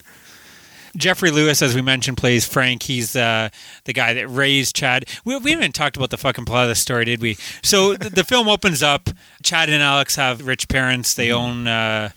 [0.97, 2.83] Geoffrey Lewis, as we mentioned, plays Frank.
[2.83, 3.49] He's uh,
[3.85, 5.07] the guy that raised Chad.
[5.25, 7.37] We, we haven't talked about the fucking plot of the story, did we?
[7.63, 9.09] So the, the film opens up.
[9.43, 11.15] Chad and Alex have rich parents.
[11.15, 12.11] They own uh,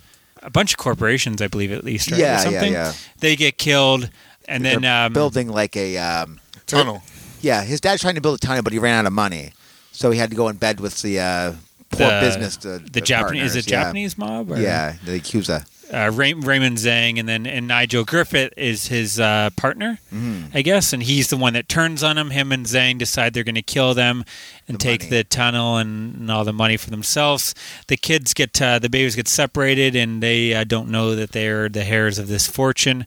[0.44, 2.12] a bunch of corporations, I believe, at least.
[2.12, 2.20] Right?
[2.20, 2.74] Yeah, yeah, something.
[2.74, 2.94] yeah.
[3.20, 4.10] They get killed,
[4.48, 5.98] and then They're um, building like a.
[5.98, 7.04] Um, Tunnel.
[7.42, 9.54] yeah, his dad's trying to build a tunnel, but he ran out of money,
[9.92, 11.54] so he had to go in bed with the uh,
[11.90, 12.58] poor the business.
[12.58, 13.84] To, the Japanese is it yeah.
[13.84, 14.52] Japanese mob?
[14.52, 14.58] Or?
[14.60, 15.66] Yeah, the Yakuza.
[15.94, 20.58] uh, Ray- Raymond Zhang, and then and Nigel Griffith is his uh, partner, Mm-hmm.
[20.58, 22.30] I guess, and he's the one that turns on him.
[22.32, 24.24] Him and Zhang decide they're going to kill them
[24.68, 25.10] and The take money.
[25.12, 27.54] the tunnel and, and all the money for themselves.
[27.88, 31.70] The kids get uh, the babies get separated, and they uh, don't know that they're
[31.70, 33.06] the heirs of this fortune.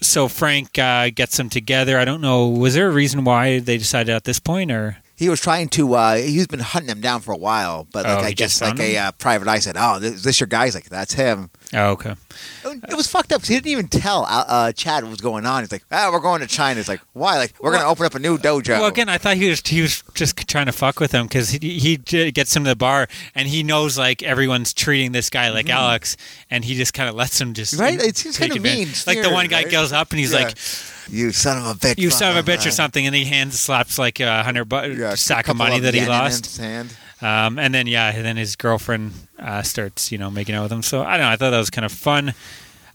[0.00, 1.98] So Frank uh, gets them together.
[1.98, 2.46] I don't know.
[2.46, 5.94] Was there a reason why they decided at this point, or He was trying to.
[5.94, 8.76] Uh, he's been hunting them down for a while, but like Oh, I guess like
[8.76, 11.90] found a uh, private eye said, "Oh, this, this your guy's like, "That's him." oh,
[11.90, 12.14] okay?
[12.64, 15.44] It was fucked up because he didn't even tell uh, uh, Chad what was going
[15.44, 15.62] on.
[15.64, 18.06] He's like, "Ah, we're going to China." He's like, "Why?" Like, we're going to open
[18.06, 18.78] up a new dojo.
[18.78, 21.50] Well, again, I thought he was he was just trying to fuck with him because
[21.50, 25.50] he he gets him to the bar and he knows like everyone's treating this guy
[25.50, 26.16] like Alex,
[26.50, 27.82] and he just kind of lets him just Mm-hmm.
[27.82, 28.00] Right?
[28.02, 29.04] It seems kinda advantage.
[29.06, 29.72] mean, Like the one guy right?
[29.72, 30.38] goes up and he's Yeah.
[30.44, 30.56] like,
[31.08, 31.98] you son of a bitch!
[31.98, 34.94] "You son of a bitch" or something, and he hands slaps like a hundred bu-
[34.96, 36.60] Yeah, sack of money that he lost.
[37.20, 40.72] Um, and then yeah, and then his girlfriend uh, starts you know making out with
[40.72, 40.82] him.
[40.82, 41.32] So I don't know.
[41.32, 42.32] I thought that was kind of fun.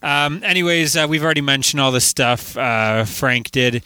[0.02, 2.58] Um, anyways, uh, we've already mentioned all this stuff.
[2.58, 3.84] Uh, Frank did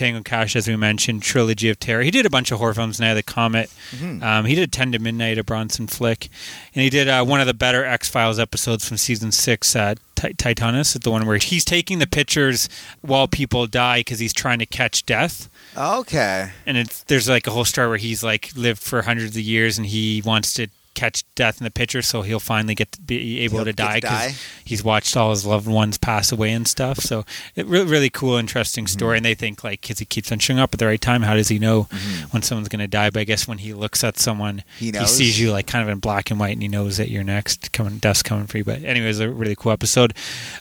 [0.00, 2.02] Tango Cash, as we mentioned, Trilogy of Terror.
[2.02, 2.98] He did a bunch of horror films.
[2.98, 3.70] Now the Comet.
[4.02, 6.30] Um, he did Ten to Midnight, a Bronson flick,
[6.74, 9.94] and he did uh, one of the better X Files episodes from season six, uh,
[10.16, 12.68] Ti- Tithonus, the one where he's taking the pictures
[13.02, 16.50] while people die because he's trying to catch death Okay.
[16.66, 19.78] and it's there's like a whole story where he's like lived for hundreds of years
[19.78, 20.68] and he wants to
[21.00, 24.00] catch death in the picture so he'll finally get to be able He'll to die
[24.00, 26.98] because he's watched all his loved ones pass away and stuff.
[26.98, 27.24] So
[27.56, 28.98] it really really cool interesting Mm-hmm.
[28.98, 31.22] story and they think like because he keeps on showing up at the right time
[31.22, 32.26] how does he know Mm-hmm.
[32.32, 33.10] when someone's going to die?
[33.10, 35.16] But i guess when he looks at someone He knows.
[35.16, 37.72] sees you like kind of in black and white and he knows that you're next
[37.72, 38.64] coming dust coming for you.
[38.64, 40.12] But anyways a really cool episode.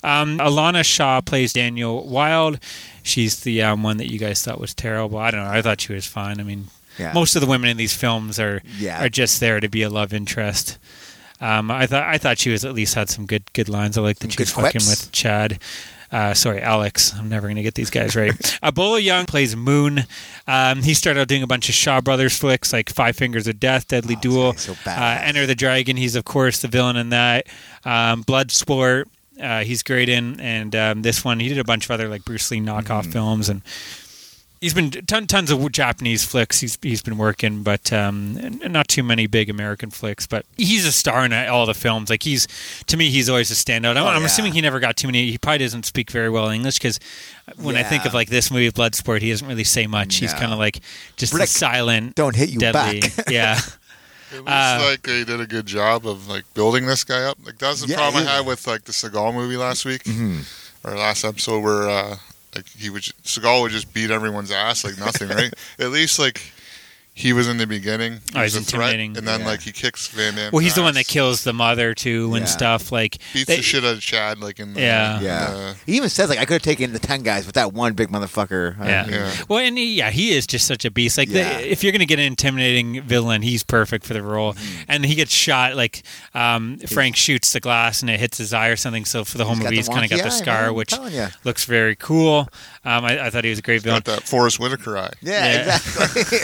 [0.03, 2.59] Um, Alonna Shaw plays Danielle Wilde.
[3.03, 5.17] She's the um, one that you guys thought was terrible.
[5.17, 6.39] I don't know i thought she was fine.
[6.39, 6.67] I mean
[6.97, 7.13] Yeah.
[7.13, 9.03] most of the women in these films are Yeah.
[9.03, 10.77] are just there to be a love interest.
[11.41, 13.97] Um, I thought I thought she was at least had some good good lines.
[13.97, 15.59] I like that Some she was fucking with Chad.
[16.11, 17.13] Uh, sorry, Alex.
[17.15, 18.33] I'm never going to get these guys right.
[18.73, 20.05] Bolo Yeung plays Moon.
[20.47, 23.59] Um, he started out doing a bunch of Shaw Brothers flicks like Five Fingers of
[23.59, 25.19] Death, Deadly Oh, Duel, so uh.
[25.23, 25.97] Enter the Dragon.
[25.97, 27.45] He's of course the villain in that.
[27.85, 29.05] Um, Bloodsport.
[29.39, 32.25] Uh, he's great in, and um, this one he did a bunch of other like
[32.25, 33.11] Bruce Lee knockoff Mm-hmm.
[33.11, 33.61] films, and
[34.61, 36.59] he's been ton, tons of Japanese flicks.
[36.59, 40.27] He's he's been working, but um, not too many big American flicks.
[40.27, 42.09] But he's a star in all the films.
[42.09, 42.47] Like he's
[42.87, 43.91] to me, he's always a standout.
[43.97, 45.31] I'm, Oh, I'm assuming he never got too many.
[45.31, 46.99] He probably doesn't speak very well English because
[47.57, 50.15] when I think of like this movie, Bloodsport, he doesn't really say much.
[50.15, 50.79] He's kind of like
[51.17, 53.01] just Rick, silent, don't hit you deadly.
[53.01, 53.11] back.
[53.29, 53.59] yeah.
[54.31, 57.39] It was Uh, like they did a good job of like building this guy up.
[57.43, 58.33] Like that's the Yeah, problem yeah.
[58.33, 60.45] I had with like the Seagal movie last week Mhm.
[60.83, 62.17] or last episode where uh
[62.55, 65.53] like he would Seagal would just beat everyone's ass like nothing, right?
[65.79, 66.41] At least like
[67.19, 68.13] he was in the beginning.
[68.13, 69.17] He Oh, was he's a threat, intimidating.
[69.17, 69.45] and then Yeah.
[69.45, 70.51] like he kicks Van Damme.
[70.53, 72.51] Well, he's the one that kills the mother too and Yeah.
[72.51, 72.91] stuff.
[72.93, 75.19] Like beats they- the shit out of Chad like in the, Yeah.
[75.19, 75.45] Yeah.
[75.51, 77.91] the- he even says like I could have taken the ten guys with that one
[77.93, 78.77] big motherfucker.
[78.85, 79.05] Yeah.
[79.09, 79.31] Yeah.
[79.49, 81.17] Well, and he, yeah, he is just such a beast.
[81.17, 81.57] Like, Yeah.
[81.57, 84.53] the, if you're going to get an intimidating villain, he's perfect for the role.
[84.53, 84.81] Mm-hmm.
[84.87, 85.75] And he gets shot.
[85.75, 86.03] Like,
[86.33, 89.03] um, Frank shoots the glass and it hits his eye or something.
[89.03, 90.93] So for the whole He's movie, the he's kind of got the scar, man, which
[91.43, 92.47] looks very cool.
[92.85, 94.01] Um, I, I thought he was a great villain.
[94.05, 95.11] got that Forest Whitaker eye.
[95.21, 95.75] Yeah, Yeah.
[95.75, 96.39] exactly.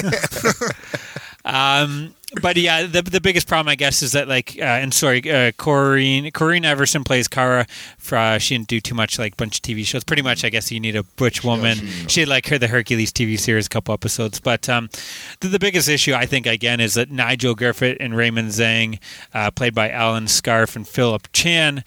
[1.45, 5.20] Um, but yeah, the the biggest problem, I guess, is that like, uh, and sorry,
[5.32, 7.68] uh, Corinne Corrine Everson plays Kara.
[7.97, 10.03] For, uh, she didn't do too much like bunch of TV shows.
[10.03, 11.78] Pretty much, I guess you need a butch woman.
[12.07, 14.39] She had like her the Hercules TV series, a couple episodes.
[14.39, 14.89] But um,
[15.39, 18.99] the, the biggest issue, I think, again, is that Nigel Griffith and Raymond Zhang,
[19.34, 21.84] uh, played by Alan Scarfe and Philip Chan.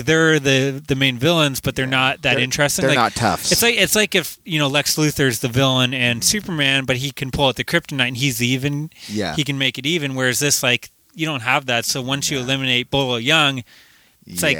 [0.00, 2.82] They're the the main villains, but they're not that They're- interesting.
[2.86, 3.50] they're Like, not tough.
[3.52, 6.24] It's like it's like if you know Lex Luthor's the villain and mm.
[6.24, 8.90] Superman, but he can pull out the kryptonite and he's even.
[9.08, 9.34] Yeah.
[9.36, 10.14] he can make it even.
[10.14, 11.84] Whereas this, like, you don't have that.
[11.84, 13.64] So once you eliminate Bolo Yeung,
[14.32, 14.58] It's like-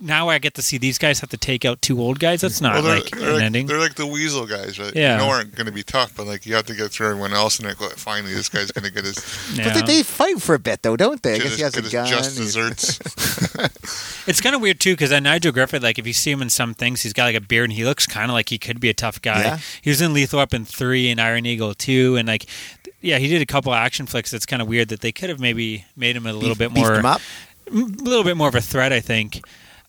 [0.00, 2.40] now I get to see these guys have to take out two old guys.
[2.40, 3.66] That's not Well, they're, like they're an like, ending.
[3.66, 4.94] they're like the weasel guys, right?
[4.94, 5.12] Yeah.
[5.12, 7.32] You know aren't going to be tough, but like you have to get through everyone
[7.32, 9.16] else, and like, finally this guy's going to get his,
[9.54, 9.64] Yeah.
[9.72, 11.34] But they, they fight for a bit though, don't they?
[11.34, 12.06] I guess his, he has get a his gun.
[12.08, 12.98] just he's- desserts.
[14.26, 16.74] It's kind of weird too because Nigel Griffith, like if you see him in some
[16.74, 18.88] things, he's got like a beard and he looks kind of like he could be
[18.88, 19.40] a tough guy.
[19.42, 19.58] Yeah.
[19.82, 22.46] He was in Lethal Weapon three and Iron Eagle two, and like
[23.00, 24.30] yeah, he did a couple action flicks.
[24.30, 26.94] That's kind of weird that they could have maybe made him a little bit more
[26.94, 27.20] him up.
[27.68, 29.36] A little bit more of a threat, I think.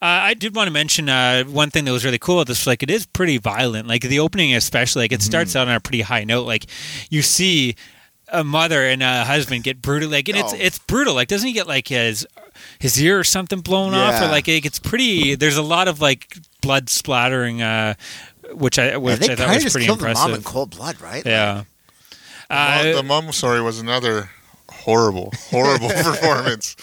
[0.01, 2.35] Uh, I did want to mention uh, one thing that was really cool.
[2.39, 3.87] About this like it is pretty violent.
[3.87, 6.45] Like the opening, especially, like it starts out on a pretty high note.
[6.45, 6.65] Like
[7.09, 7.75] you see
[8.27, 10.09] a mother and a husband get brutal.
[10.09, 10.57] Like and it's Oh.
[10.59, 11.13] it's brutal.
[11.15, 12.27] Like doesn't he get like his
[12.79, 14.21] his ear or something blown off?
[14.21, 15.35] Or like it gets pretty.
[15.35, 17.93] There's a lot of like blood splattering, uh,
[18.51, 20.33] which I Yeah, which they I thought kind of was just pretty killed the mom
[20.33, 21.25] in cold blood, right?
[21.25, 21.63] Yeah.
[22.49, 24.29] The mom- Uh, the mom story was another
[24.69, 26.75] horrible, horrible performance.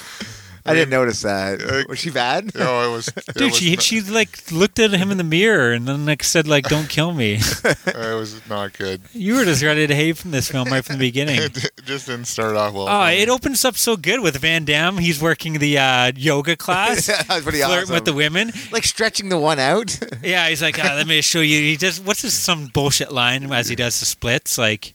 [0.70, 1.62] I didn't notice that.
[1.62, 2.54] Uh, Was she bad?
[2.60, 5.16] No, know, it was, it Dude, was she not, she like looked at him in
[5.18, 9.00] the mirror and then like said like, "Don't kill me." it was not good.
[9.12, 11.40] You were just ready to hate from this film right from the beginning.
[11.40, 12.86] It just didn't start off well.
[12.88, 14.98] Oh, it opens up so good with Van Damme.
[14.98, 17.94] He's working the uh, yoga class, that was pretty flirting awesome.
[17.94, 18.52] with the women.
[18.72, 19.98] like stretching the one out.
[20.22, 23.50] Yeah, he's like, uh, "Let me show you." He does what's this some bullshit line
[23.52, 24.94] as he does the splits, like,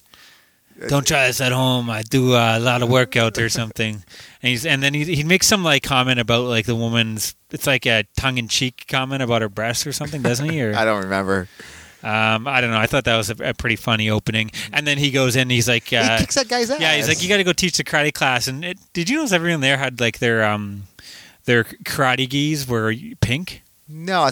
[0.88, 1.90] "Don't try this at home.
[1.90, 4.04] I do uh, a lot of workout or something."
[4.42, 7.34] And he's and then he he makes some like comment about like the woman's.
[7.50, 10.62] It's like a tongue in cheek comment about her breasts or something, doesn't he?
[10.62, 11.48] Or I don't remember.
[12.04, 12.78] um, I don't know.
[12.78, 14.52] I thought that was a, a pretty funny opening.
[14.72, 15.50] And then he goes in.
[15.50, 16.80] He's like, uh, he kicks that guy's ass.
[16.80, 18.48] Yeah, he's like, you got to go teach the karate class.
[18.48, 20.84] And it, did you notice everyone there had like their um
[21.46, 23.64] their karate gis were pink?
[23.88, 24.30] No,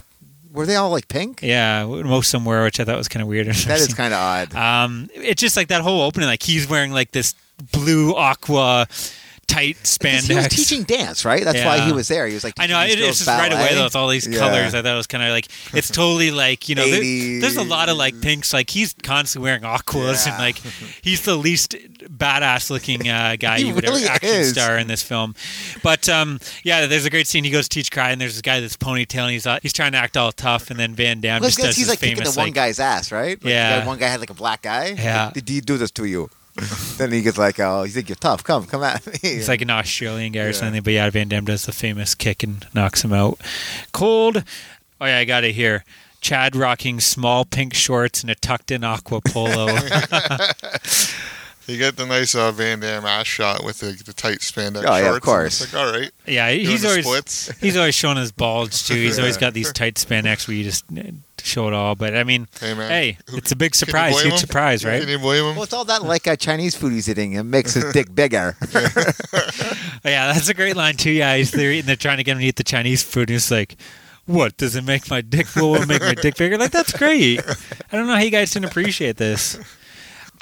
[0.54, 1.42] were they all like pink?
[1.42, 3.48] Yeah, most of them were, which I thought was kind of weird.
[3.48, 4.54] That is kind of odd.
[4.64, 6.28] Um, it's just like that whole opening.
[6.28, 7.36] Like he's wearing like this
[7.72, 8.88] blue aqua
[9.48, 10.28] tight spandex.
[10.30, 11.44] he was teaching dance, right?
[11.44, 12.28] That's why he was there.
[12.28, 14.26] He was like, I know it, it's just girls right away though with all these
[14.28, 14.40] Yeah.
[14.40, 14.74] colors.
[14.74, 17.64] I thought it was kind of like it's totally like you know there- there's a
[17.64, 18.54] lot of like pinks.
[18.54, 20.58] Like he's constantly wearing aquas and like
[21.02, 21.72] he's the least
[22.04, 24.52] badass looking uh, guy you would really ever action is.
[24.52, 25.36] star in this film.
[25.84, 27.44] But um, yeah, there's a great scene.
[27.44, 29.74] He goes to teach cry, and there's this guy that's ponytail and he's uh, he's
[29.74, 32.16] trying to act all tough and then Van Damme Well, just does he's like kicking
[32.18, 33.42] famous the one like guy's ass, right?
[33.44, 33.86] Like, Yeah.
[33.86, 34.96] one guy had like a black guy.
[34.98, 35.26] Yeah.
[35.26, 36.30] Like, Did he do this to you?
[36.98, 38.44] then he gets like, oh, he's like, you're tough.
[38.44, 39.14] Come, come at me.
[39.24, 40.52] It's like an Australian guy or Yeah.
[40.52, 40.84] something.
[40.84, 43.40] But yeah, Van Damme does the famous kick and knocks him out.
[43.92, 44.44] Cold.
[45.02, 45.84] Oh yeah, I got it here.
[46.22, 49.68] Chad rocking small pink shorts and a tucked in aqua polo.
[51.68, 54.98] You get the nice uh, Van Damme ass shot with the, the tight spandex Oh,
[54.98, 55.62] yeah, of course.
[55.62, 56.12] It's like, all right.
[56.28, 57.58] yeah, he's always splits.
[57.62, 58.96] he's always showing his bulge too.
[58.96, 61.04] He's always got these tight spandex where you just uh,
[61.42, 61.96] show it all.
[61.96, 62.90] But I mean, Hey, man.
[62.92, 64.40] hey, Who- it's a big surprise, blame huge him?
[64.40, 65.00] surprise, right?
[65.00, 65.56] Can you blame him?
[65.56, 67.34] well, it's all that like uh, Chinese food he's eating.
[67.34, 68.58] It makes his dick bigger.
[70.06, 71.12] Oh, yeah, that's a great line too.
[71.12, 73.22] Yeah, he's there and they're trying to get him to eat the Chinese food.
[73.30, 73.78] And he's like,
[74.26, 75.48] what does it make my dick?
[75.56, 76.58] Will make my dick bigger?
[76.58, 77.40] Like that's great.
[77.40, 79.58] I don't know how you guys didn't appreciate this.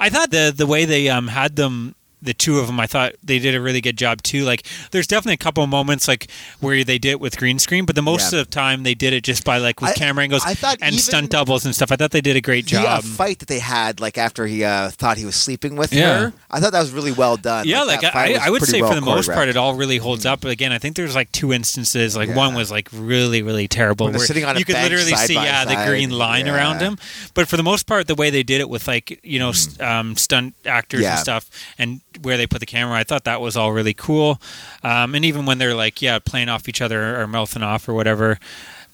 [0.00, 1.94] I thought the the way they um had them.
[2.22, 4.44] The two of them, I thought they did a really good job too.
[4.44, 7.84] Like, there's definitely a couple of moments like where they did it with green screen,
[7.84, 8.38] but the most Yeah.
[8.40, 10.44] of the time they did it just by like with I- camera angles
[10.80, 11.90] and stunt doubles and stuff.
[11.90, 13.04] I thought they did a great The uh, job.
[13.04, 16.18] fight that they had, like after he uh, thought he was sleeping with Yeah.
[16.18, 17.66] her, I thought that was really well done.
[17.66, 19.98] Yeah, like, fight I, I would say well for the most part, it all really
[19.98, 20.40] holds up.
[20.42, 22.16] But again, I think there's like two instances.
[22.16, 24.06] Like one was like really, really terrible.
[24.06, 26.54] When where sitting on a you could literally side see yeah the green line Yeah.
[26.54, 26.98] around him.
[27.34, 29.68] But for the most part, the way they did it with like you know s
[29.80, 31.12] um, stunt actors Yeah.
[31.12, 34.40] and stuff, and where they put the camera, I thought that was all really cool.
[34.82, 37.94] Um, and even when they're like yeah playing off each other or mouthing off or
[37.94, 38.38] whatever.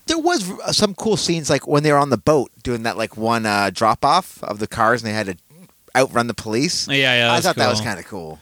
[0.07, 2.97] there was uh, some cool scenes, like when they were on the boat doing that,
[2.97, 5.37] like one uh, drop off of the cars, and they had to
[5.95, 6.89] outrun the police.
[6.89, 8.39] Yeah, yeah, I thought that was kind of cool.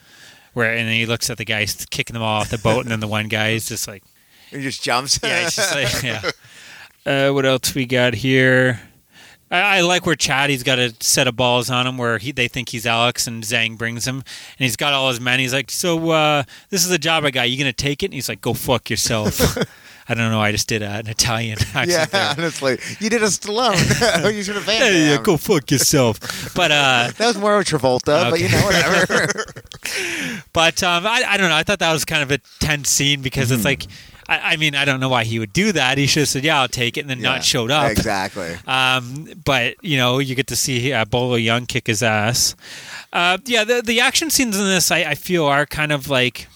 [0.52, 2.90] Where and then he looks at the guy kicking them all off the boat, and
[2.90, 4.02] then the one guy is just like.
[4.50, 5.18] He just jumps.
[5.22, 6.30] Yeah, it's just like yeah.
[7.04, 8.80] Uh, what else we got here?
[9.50, 12.32] I, I like where Chad he's got a set of balls on him where he
[12.32, 14.24] they think he's Alex and Zhang brings him and
[14.58, 15.38] he's got all his men.
[15.38, 17.50] He's like, so uh, this is the job I got.
[17.50, 18.06] You gonna take it?
[18.06, 19.56] And he's like, go fuck yourself.
[20.08, 20.40] I don't know.
[20.40, 22.30] I just did uh, an Italian accent yeah, there.
[22.38, 24.32] honestly, you did a Stallone.
[24.32, 25.22] you should have yeah, Damme.
[25.24, 26.20] go fuck yourself.
[26.54, 29.44] But uh, That was more of a Travolta, but you know whatever.
[30.52, 31.56] But um, I, I don't know.
[31.56, 33.86] I thought that was kind of a tense scene because it's like,
[34.28, 35.98] I, I mean, I don't know why he would do that.
[35.98, 37.90] He should have said, "Yeah, I'll take it," and then Yeah, not showed up.
[37.90, 38.56] Exactly.
[38.66, 42.54] Um, but you know, you get to see uh, Bolo Yeung kick his ass.
[43.12, 46.48] Uh, yeah, the the action scenes in this, I, I feel, are kind of like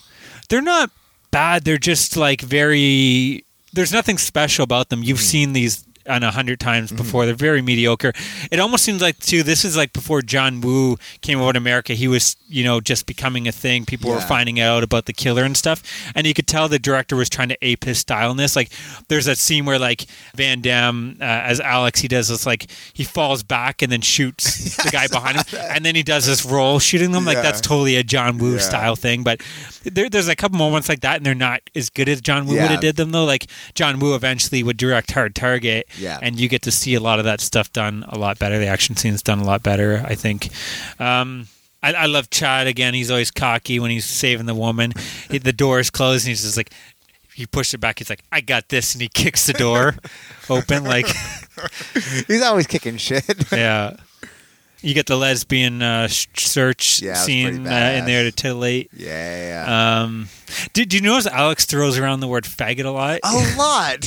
[0.48, 0.90] they're not
[1.30, 1.64] bad.
[1.64, 3.44] They're just like very.
[3.72, 5.02] There's nothing special about them.
[5.04, 7.26] You've seen these on a hundred times before.
[7.26, 8.12] They're very mediocre.
[8.50, 9.42] It almost seems like too.
[9.42, 11.92] This is like before John Woo came over to America.
[11.94, 13.84] He was you know just becoming a thing.
[13.84, 15.82] People were finding out about the killer and stuff,
[16.14, 18.56] and you could tell the director was trying to ape his style in this.
[18.56, 18.70] Like
[19.08, 23.04] there's that scene where like Van Damme uh, as Alex, he does this like he
[23.04, 26.78] falls back and then shoots the guy behind him, and then he does this roll
[26.78, 27.24] shooting them.
[27.24, 27.42] Like Yeah.
[27.42, 28.58] that's totally a John Woo Yeah.
[28.60, 29.22] style thing.
[29.22, 29.40] But
[29.84, 32.54] there, there's a couple moments like that, and they're not as good as John Woo
[32.54, 33.24] would have did them though.
[33.24, 36.18] Like John Woo eventually would direct Hard Target, Yeah.
[36.22, 38.58] and you get to see a lot of that stuff done a lot better.
[38.58, 40.48] The action scenes done a lot better, I think.
[40.98, 41.46] Um,
[41.82, 42.94] I, I love Chad again.
[42.94, 44.92] He's always cocky when he's saving the woman.
[45.28, 46.72] The door is closed, and he's just like,
[47.34, 47.98] he pushed it back.
[48.00, 49.94] He's like, "I got this," and he kicks the door
[50.50, 50.84] open.
[50.84, 51.06] Like,
[52.26, 53.24] He's always kicking shit.
[53.52, 53.96] yeah.
[54.82, 58.88] You get the lesbian uh, search Yeah, scene uh, in there to titillate.
[58.96, 60.02] yeah, yeah.
[60.02, 60.28] Um,
[60.72, 63.20] did, did you notice Alex throws around the word faggot a lot?
[63.22, 64.06] a lot.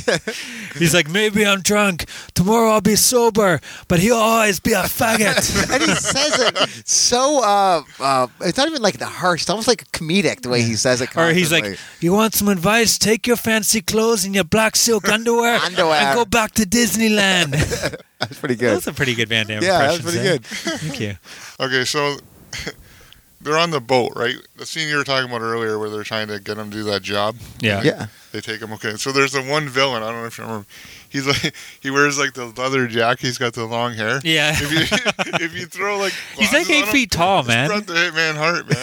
[0.77, 2.05] He's like, maybe I'm drunk.
[2.33, 5.71] Tomorrow I'll be sober, but he'll always be a faggot.
[5.73, 7.43] and he says it so.
[7.43, 9.41] Uh, uh, it's not even like the harsh.
[9.43, 11.15] It's almost like comedic the way he says it.
[11.15, 12.97] or he's like, you want some advice?
[12.97, 16.01] Take your fancy clothes and your black silk underwear, Underwear.
[16.01, 18.01] and go back to Disneyland.
[18.25, 20.37] "That's pretty good." That's a pretty good Van Damme Yeah, that was impressions pretty there.
[20.37, 20.79] good.
[20.79, 21.17] Thank you.
[21.59, 22.17] Okay, so
[23.41, 24.35] they're on the boat, right?
[24.55, 26.83] The scene you were talking about earlier, where they're trying to get him to do
[26.85, 27.35] that job.
[27.59, 27.81] Yeah.
[27.83, 28.07] Yeah.
[28.31, 28.71] They take him.
[28.73, 30.01] Okay, so there's the one villain.
[30.01, 30.65] I don't know if you remember.
[31.09, 33.21] He's like he wears like the leather jacket.
[33.21, 34.19] He's got the long hair.
[34.23, 34.53] Yeah.
[34.57, 37.67] If you if you throw like He's like eight on him, feet tall, man.
[37.67, 38.79] Bret the Hitman Hart, man.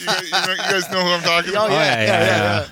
[0.00, 1.70] you, guys, you, know, you guys know who I'm talking Oh about.
[1.72, 2.60] yeah, yeah, yeah.
[2.64, 2.68] Oh, yeah.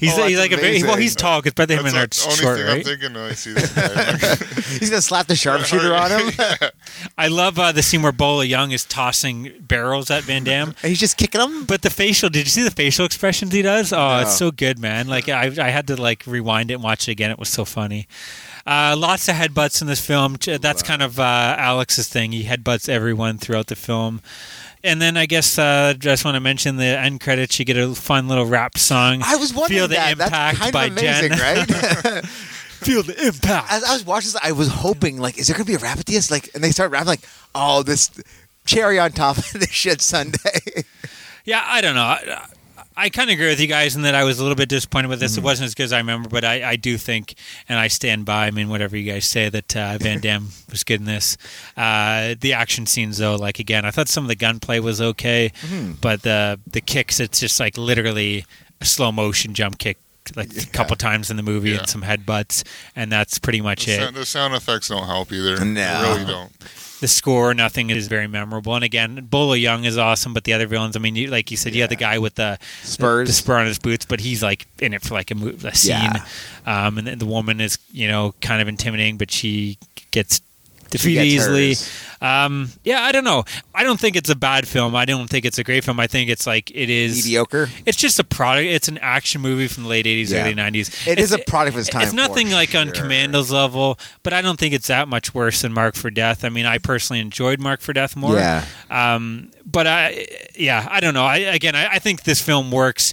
[0.00, 0.96] He's, Oh, he's that's like a very well.
[0.96, 2.84] He's tall because Brother That's Hitman the Hart's only short, thing I'm right?
[2.84, 4.78] thinking when I see this guy.
[4.78, 6.72] He's gonna slap the sharpshooter on him, and
[7.16, 10.74] I love uh, the scene where Bolo Yeung is tossing barrels at Van Damme.
[10.82, 11.64] he's just kicking them.
[11.64, 13.92] But the facial, did you see the facial expressions he does?
[13.92, 14.18] Oh, No.
[14.20, 15.08] it's so good, man.
[15.08, 17.30] Like I, I had to like rewind it and watch it again.
[17.30, 18.06] It was so funny.
[18.66, 20.36] Uh, lots of headbutts in this film.
[20.44, 22.32] That's kind of uh, Alex's thing.
[22.32, 24.20] He headbutts everyone throughout the film.
[24.84, 27.58] And then I guess uh, just want to mention the end credits.
[27.58, 29.22] You get a fun little rap song.
[29.24, 30.12] I was wondering Feel the that.
[30.12, 31.40] impact That's kind by of amazing, Jen.
[32.04, 32.24] right?
[32.78, 33.72] Feel the impact.
[33.72, 35.98] As I was watching this, I was hoping like, is there gonna be a rap
[35.98, 36.30] at the end?
[36.30, 37.24] Like, and they start rapping like,
[37.54, 38.10] oh, this
[38.66, 40.84] cherry on top of this shit Sunday.
[41.44, 42.02] Yeah, I don't know.
[42.02, 42.46] I,
[42.98, 45.08] I kind of agree with you guys in that I was a little bit disappointed
[45.08, 45.36] with this.
[45.36, 47.34] It wasn't as good as I remember, but I, I do think,
[47.68, 48.46] and I stand by.
[48.46, 51.36] I mean, whatever you guys say, that uh, Van Damme was good in this.
[51.76, 55.52] Uh, the action scenes, though, like again, I thought some of the gunplay was okay,
[56.00, 58.44] but the the kicks, it's just like literally
[58.80, 59.98] a slow motion jump kick.
[60.36, 61.78] Like a couple times in the movie Yeah.
[61.78, 62.62] and some headbutts,
[62.94, 63.96] and that's pretty much The it.
[64.00, 65.64] sound, the sound effects don't help either.
[65.64, 66.02] No.
[66.02, 66.52] They really don't.
[67.00, 68.74] The score, nothing is very memorable.
[68.74, 71.56] And again, Bolo Yeung is awesome, but the other villains, I mean, you, like you
[71.56, 73.28] said, you had the guy with the Spurs.
[73.28, 75.92] the, spur on his boots, but he's like in it for like a, a scene.
[75.92, 76.24] Yeah.
[76.66, 79.78] Um, and then the woman is, you know, kind of intimidating, but she
[80.10, 80.40] gets
[80.90, 81.74] Gets easily.
[82.20, 83.44] Um, yeah, I don't know.
[83.74, 84.96] I don't think it's a bad film.
[84.96, 86.00] I don't think it's a great film.
[86.00, 87.68] I think it's like it is Mediocre.
[87.86, 88.66] It's just a product.
[88.66, 90.42] It's an action movie from the late '80s, Yeah.
[90.42, 91.06] early '90s.
[91.06, 92.02] It is It's- a product of its time.
[92.02, 92.90] It's nothing like on.
[92.90, 96.44] Commando's level, but I don't think it's that much worse than Mark for Death.
[96.44, 98.34] I mean, I personally enjoyed Mark for Death more.
[98.34, 98.64] Yeah.
[98.90, 101.24] Um, but I, yeah, I don't know.
[101.24, 103.12] I again, I, I think this film works.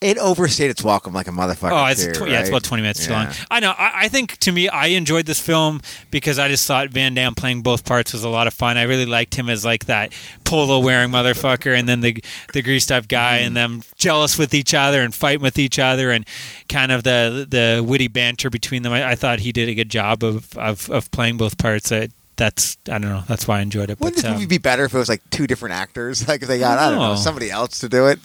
[0.00, 1.72] It overstayed its welcome like a motherfucker.
[1.72, 3.28] Oh, it's too, tw- yeah, it's about twenty minutes too long.
[3.50, 3.70] I know.
[3.76, 5.80] I, I think to me, I enjoyed this film
[6.10, 8.76] because I just thought Van Damme playing both parts was a lot of fun.
[8.78, 10.12] I really liked him as like that
[10.44, 13.46] polo wearing motherfucker, and then the the greased up guy, Mm-hmm.
[13.48, 16.24] and them jealous with each other and fighting with each other, and
[16.68, 18.92] kind of the the witty banter between them.
[18.92, 21.90] I, I thought he did a good job of of, of playing both parts.
[21.90, 23.22] I, that's I don't know.
[23.26, 23.98] That's why I enjoyed it.
[24.00, 26.26] Wouldn't But this movie um, be better if it was like two different actors?
[26.28, 28.18] Like if they got I don't know somebody else to do it.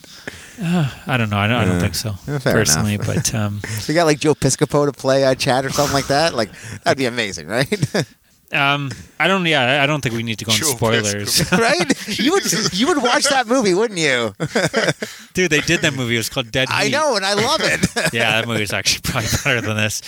[0.61, 1.37] I don't know.
[1.37, 3.07] I don't, I don't think so Yeah, personally, enough.
[3.07, 6.07] but um, So you got like Joe Piscopo to play uh, Chad or something like
[6.07, 6.33] that.
[6.35, 6.49] Like
[6.83, 7.67] that'd be amazing, right?
[8.53, 9.45] um, I don't.
[9.45, 11.51] Yeah, I don't think we need to go into Joe spoilers.
[11.51, 11.87] right?
[12.21, 12.43] You would
[12.73, 14.33] you would watch that movie, wouldn't you?
[15.33, 16.15] Dude, they did that movie.
[16.15, 18.13] It was called Dead I know, and I love it.
[18.13, 20.01] yeah, that movie is actually probably better than this.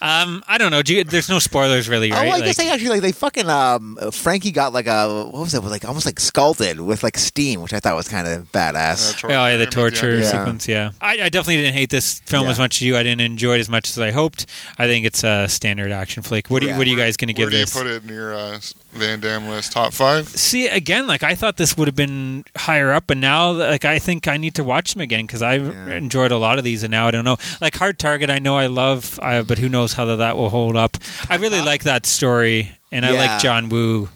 [0.00, 0.80] Um, I don't know.
[0.82, 2.28] Do you, there's no spoilers really, Oh, right?
[2.28, 5.54] I Like- guess they actually like they fucking um Frankie got like a what was
[5.54, 9.22] it like almost like scalded with like steam, which I thought was kind of badass.
[9.24, 10.18] Uh, Oh yeah, the torture.
[10.18, 10.24] Yeah.
[10.30, 10.66] sequence.
[10.66, 12.50] Yeah, I, I definitely didn't hate this film Yeah.
[12.52, 12.96] as much as you.
[12.96, 14.46] I didn't enjoy it as much as I hoped.
[14.78, 16.48] I think it's a standard action flick.
[16.48, 16.78] What do Yeah.
[16.78, 17.74] what are you guys going to Where give do you this?
[17.90, 18.60] Put it in your uh,
[18.92, 19.72] Van Damme list?
[19.72, 20.28] Top five?
[20.28, 23.98] See again, like I thought this would have been higher up, and now like I
[23.98, 25.94] think I need to watch them again because I've Yeah.
[25.96, 27.36] enjoyed a lot of these, and now I don't know.
[27.60, 30.76] Like Hard Target, I know I love, uh, but who knows how that will hold
[30.76, 30.96] up.
[31.28, 34.08] I really like that story, and I like John Woo.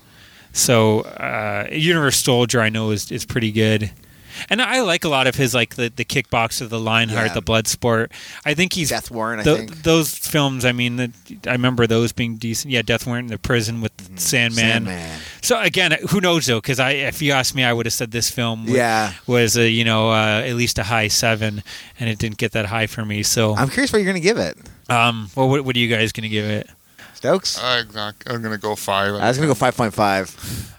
[0.52, 3.90] So uh, Universe Soldier, I know is is pretty good.
[4.49, 7.35] And I like a lot of his like the, the kickboxer, the Lionheart, Yeah.
[7.35, 8.11] the Bloodsport.
[8.45, 9.82] I think he's Death Warrant, I tho- think.
[9.82, 10.64] those films.
[10.64, 11.12] I mean, the,
[11.47, 12.72] I remember those being decent.
[12.72, 14.85] Yeah, Death Warrant, in the prison with Sandman.
[14.85, 14.87] Mm-hmm.
[14.89, 15.20] Sandman.
[15.43, 16.61] So again, who knows though?
[16.61, 19.12] Because I, if you asked me, I would have said this film wa- Yeah.
[19.26, 21.62] was a you know uh, at least a high seven,
[22.01, 23.22] and it didn't get that high for me.
[23.22, 24.57] So, I'm curious what you're gonna give it,
[24.89, 26.68] um, well, what, what are you guys going to give it?
[27.14, 27.59] Stokes.
[27.62, 29.14] I'm, not, I'm gonna go five.
[29.14, 30.35] I was gonna go five point five.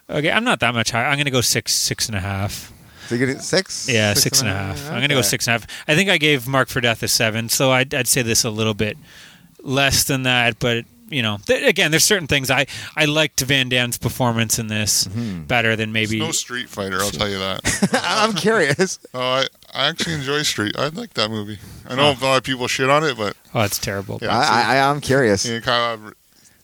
[0.09, 1.05] Okay, I'm not that much high.
[1.05, 2.71] I'm going to go six, six and a half.
[3.07, 3.87] So you get it six?
[3.89, 4.85] Yeah, six and a half.
[4.87, 5.67] I'm going to go six and a half.
[5.87, 8.49] I think I gave Mark for Death a seven, so I'd, I'd say this a
[8.49, 8.97] little bit
[9.61, 10.59] less than that.
[10.59, 14.67] But you know, th- again, there's certain things I I liked Van Damme's performance in
[14.67, 15.43] this Mm-hmm.
[15.43, 16.17] better than maybe.
[16.19, 17.89] There's no Street Fighter, I'll tell you that.
[18.03, 18.99] I'm curious.
[19.13, 20.75] oh, I, I actually enjoy Street.
[20.77, 21.59] I like that movie.
[21.87, 24.17] I know a lot of people shit on it, but oh, it's terrible.
[24.21, 24.35] Yeah.
[24.35, 25.45] I, I I'm curious.
[25.45, 26.13] you kind of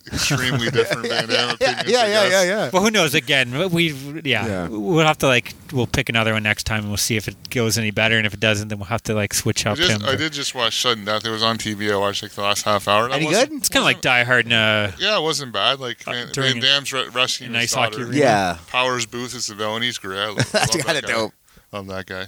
[0.07, 1.89] extremely different Van Damme yeah, opinions.
[1.91, 2.69] yeah, yeah, yeah, yeah.
[2.71, 3.13] Well, who knows?
[3.13, 3.91] Again, we
[4.23, 4.67] yeah, Yeah.
[4.67, 7.35] we'll have to like we'll pick another one next time, and we'll see if it
[7.49, 8.17] goes any better.
[8.17, 10.03] And if it doesn't, then we'll have to like switch I, up just, him.
[10.07, 11.25] I did just watch Sudden Death.
[11.25, 11.91] It was on TV.
[11.93, 13.07] I watched like the last half hour.
[13.09, 13.51] That Any good?
[13.53, 14.45] It's kind of like Die Hard.
[14.45, 15.79] In a, Yeah, it wasn't bad.
[15.79, 19.35] Like Uh, Van, during Van Damme's re- rescuing an his ice hockey Yeah, Powers Boothe
[19.35, 19.81] is the villain.
[19.83, 20.19] He's great.
[20.19, 21.11] I love, that's kind of guy.
[21.11, 21.33] dope.
[21.71, 22.25] Love that guy.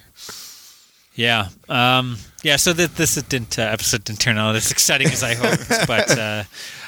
[1.16, 2.56] yeah, um, yeah.
[2.56, 6.18] So that this didn't uh, episode didn't turn out as exciting as I hoped, but
[6.18, 6.44] uh, uh,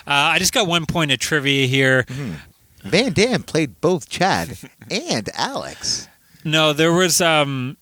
[0.07, 2.05] I just got one point of trivia here.
[2.83, 4.57] Van Damme played both Chad
[4.91, 6.07] and Alex.
[6.43, 7.77] No, there was um,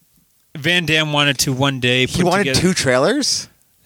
[0.55, 2.07] Van Damme wanted to one day.
[2.07, 3.49] Put He wanted together, two trailers.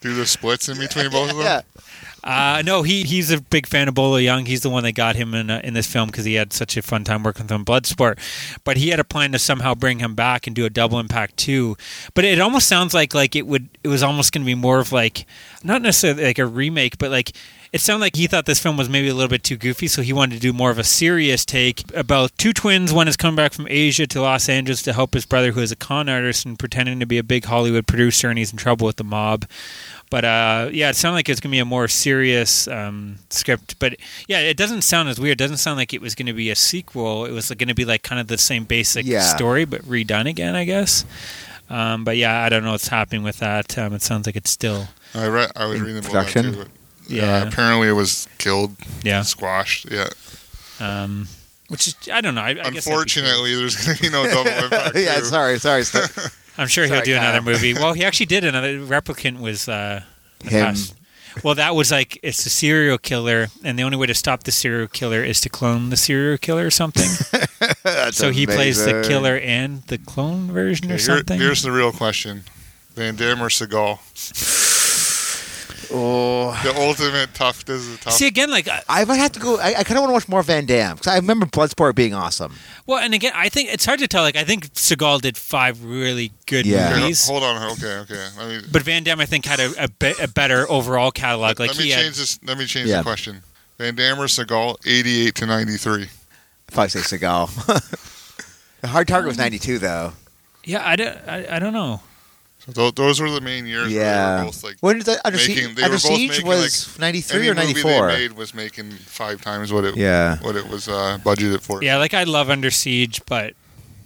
[0.00, 1.44] Do the splits in between both of them.
[1.46, 1.60] Yeah,
[2.26, 4.48] Uh, no, he he's a big fan of Bolo Yeung.
[4.48, 6.76] He's the one that got him in uh, in this film because he had such
[6.76, 8.18] a fun time working with him Bloodsport.
[8.64, 11.36] But he had a plan to somehow bring him back and do a double impact
[11.36, 11.76] too.
[12.14, 14.80] But it almost sounds like like it would it was almost going to be more
[14.80, 15.24] of like
[15.62, 17.30] not necessarily like a remake, but like
[17.72, 20.02] it sounded like he thought this film was maybe a little bit too goofy, so
[20.02, 22.92] he wanted to do more of a serious take about two twins.
[22.92, 25.72] One has come back from Asia to Los Angeles to help his brother, who is
[25.72, 28.86] a con artist and pretending to be a big Hollywood producer, and he's in trouble
[28.86, 29.46] with the mob.
[30.08, 33.78] But uh, yeah, it sounded like it's going to be a more serious um, script.
[33.80, 33.96] But
[34.28, 35.32] yeah, it doesn't sound as weird.
[35.40, 37.24] It doesn't sound like it was going to be a sequel.
[37.24, 39.20] It was going to be like kind of the same basic Yeah.
[39.22, 41.04] story, but redone again, I guess.
[41.68, 43.76] Um, but yeah, I don't know what's happening with that.
[43.76, 45.50] Um, it sounds like it's still I read.
[45.56, 46.52] I was reading about production?
[46.52, 46.58] too.
[46.60, 46.68] But,
[47.08, 47.22] Yeah.
[47.42, 47.48] yeah.
[47.48, 48.76] Apparently, it was killed.
[49.02, 49.22] yeah.
[49.22, 49.90] Squashed.
[49.90, 50.08] Yeah.
[50.78, 51.26] Um,
[51.68, 52.42] which is I don't know.
[52.42, 54.94] I, I guess that'd Unfortunately, there's going to be no double impact.
[54.96, 55.20] yeah.
[55.22, 55.82] Sorry, sorry.
[56.56, 56.62] Sto- cool.
[56.62, 57.74] I'm sure he'll Sorry, do another movie.
[57.80, 58.78] Well, he actually did another.
[58.80, 60.02] Replicant was uh,
[60.42, 60.50] Him.
[60.64, 60.94] past-
[61.44, 64.50] Well, that was like it's a serial killer, and the only way to stop the
[64.52, 67.08] serial killer is to clone the serial killer or something.
[67.82, 71.38] That's so he plays the killer and the clone version or Okay, here- something.
[71.40, 72.44] here's the real question:
[72.94, 73.98] Van Damme or Seagal?
[75.98, 77.64] Oh, The ultimate tough.
[77.64, 78.12] This is a tough.
[78.12, 79.58] See again, like uh, I might have to go.
[79.58, 82.12] I, I kind of want to watch more Van Damme because I remember Bloodsport being
[82.14, 82.54] awesome.
[82.86, 84.22] well, and again, I think it's hard to tell.
[84.22, 86.90] Like I think Seagal did five really good Yeah.
[86.90, 87.72] Okay, movies, hold on.
[87.72, 88.26] Okay, okay.
[88.38, 91.58] Let me but Van Damme I think had a, a, bit, a better overall catalog.
[91.58, 92.38] Like let me he change had, this.
[92.44, 92.98] Let me change Yeah.
[92.98, 93.42] the question.
[93.78, 96.08] Van Damme or Seagal, 88 to 93.
[96.72, 97.66] Probably say Seagal.
[98.80, 100.12] the hard target was 92 though.
[100.64, 102.00] Yeah, I don't, I, I don't know.
[102.74, 103.84] So those were the main years.
[103.84, 104.38] Where they Yeah.
[104.40, 107.38] were both like When did the Under making- Siege, they Under Siege making, was 93
[107.40, 108.08] any or movie 94?
[108.08, 110.38] they made was making five times what it Yeah.
[110.40, 111.82] what it was uh, budgeted for.
[111.82, 113.54] Yeah, like I love Under Siege, but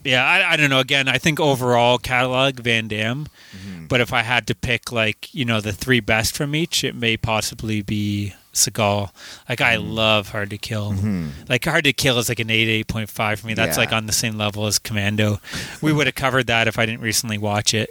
[0.04, 0.80] yeah, I, I don't know.
[0.80, 3.86] Again, I think overall catalog Van Damme, Mm-hmm.
[3.86, 6.94] but if I had to pick like you know the three best from each, it
[6.94, 9.10] may possibly be Seagal.
[9.48, 9.90] Like I Mm-hmm.
[9.90, 10.94] love Hard to Kill.
[11.48, 13.54] Like Hard to Kill is like an eight eight point five for me.
[13.54, 13.84] That's Yeah.
[13.84, 15.38] like on the same level as Commando.
[15.80, 17.90] we would have covered that if I didn't recently watch it.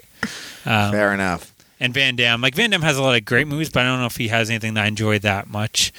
[0.66, 1.54] Um, Fair enough.
[1.80, 2.42] and Van Damme.
[2.42, 4.28] Like Van Damme has a lot of great movies, but I don't know if he
[4.28, 5.94] has anything that I enjoy that much.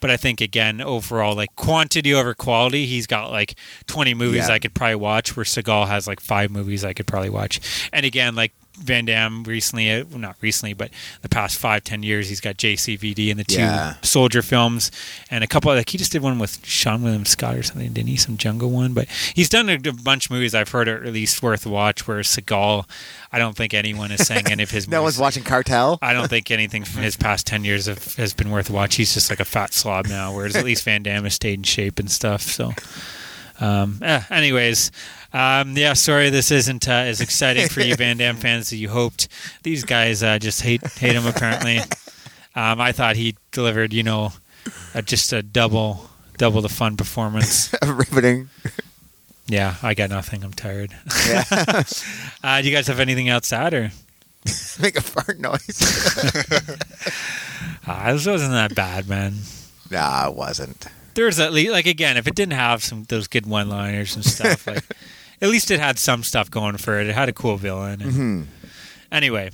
[0.00, 3.54] But I think again, overall, like quantity over quality, he's got like
[3.86, 4.54] twenty movies Yeah.
[4.54, 7.60] I could probably watch, where Seagal has like five movies I could probably watch.
[7.92, 10.90] And again, like Van Damme recently, uh, well, not recently, but
[11.22, 13.94] the past five, ten years, he's got JCVD and the two Yeah.
[14.02, 14.90] soldier films
[15.30, 15.70] and a couple.
[15.70, 18.16] Of like he just did one with Seann William Scott or something, didn't he?
[18.16, 21.12] Some jungle one, but he's done a, a bunch of movies I've heard are at
[21.12, 22.06] least worth watch.
[22.06, 22.88] Where Seagal,
[23.32, 24.86] I don't think anyone is saying any of his.
[24.88, 25.14] No movies.
[25.16, 25.98] one's watching Cartel.
[26.02, 28.94] I don't think anything from his past ten years have, has been worth watch.
[28.96, 31.62] He's just like a fat slob now, whereas at least Van Damme has stayed in
[31.64, 32.42] shape and stuff.
[32.42, 32.72] So,
[33.60, 34.90] um, eh, anyways,
[35.32, 38.88] um, yeah, sorry this isn't uh, as exciting for you Van Damme fans as you
[38.88, 39.28] hoped.
[39.62, 41.78] These guys uh, just hate hate him apparently.
[42.54, 44.32] Um, I thought he delivered, you know,
[44.94, 47.74] uh, just a double double the fun performance.
[47.86, 48.48] Riveting.
[49.48, 50.42] Yeah, I got nothing.
[50.42, 50.92] I'm tired.
[51.28, 51.44] Yeah.
[52.44, 53.90] Uh, do you guys have anything else to or
[54.80, 55.82] Make a fart noise.
[57.86, 59.34] uh, this wasn't that bad, man?
[59.90, 60.86] nah, it wasn't.
[61.16, 64.24] There's at least like again, if it didn't have some those good one liners and
[64.24, 64.84] stuff, like
[65.42, 67.08] at least it had some stuff going for it.
[67.08, 68.00] It had a cool villain.
[68.02, 68.42] and- Mm-hmm.
[69.12, 69.50] Anyway,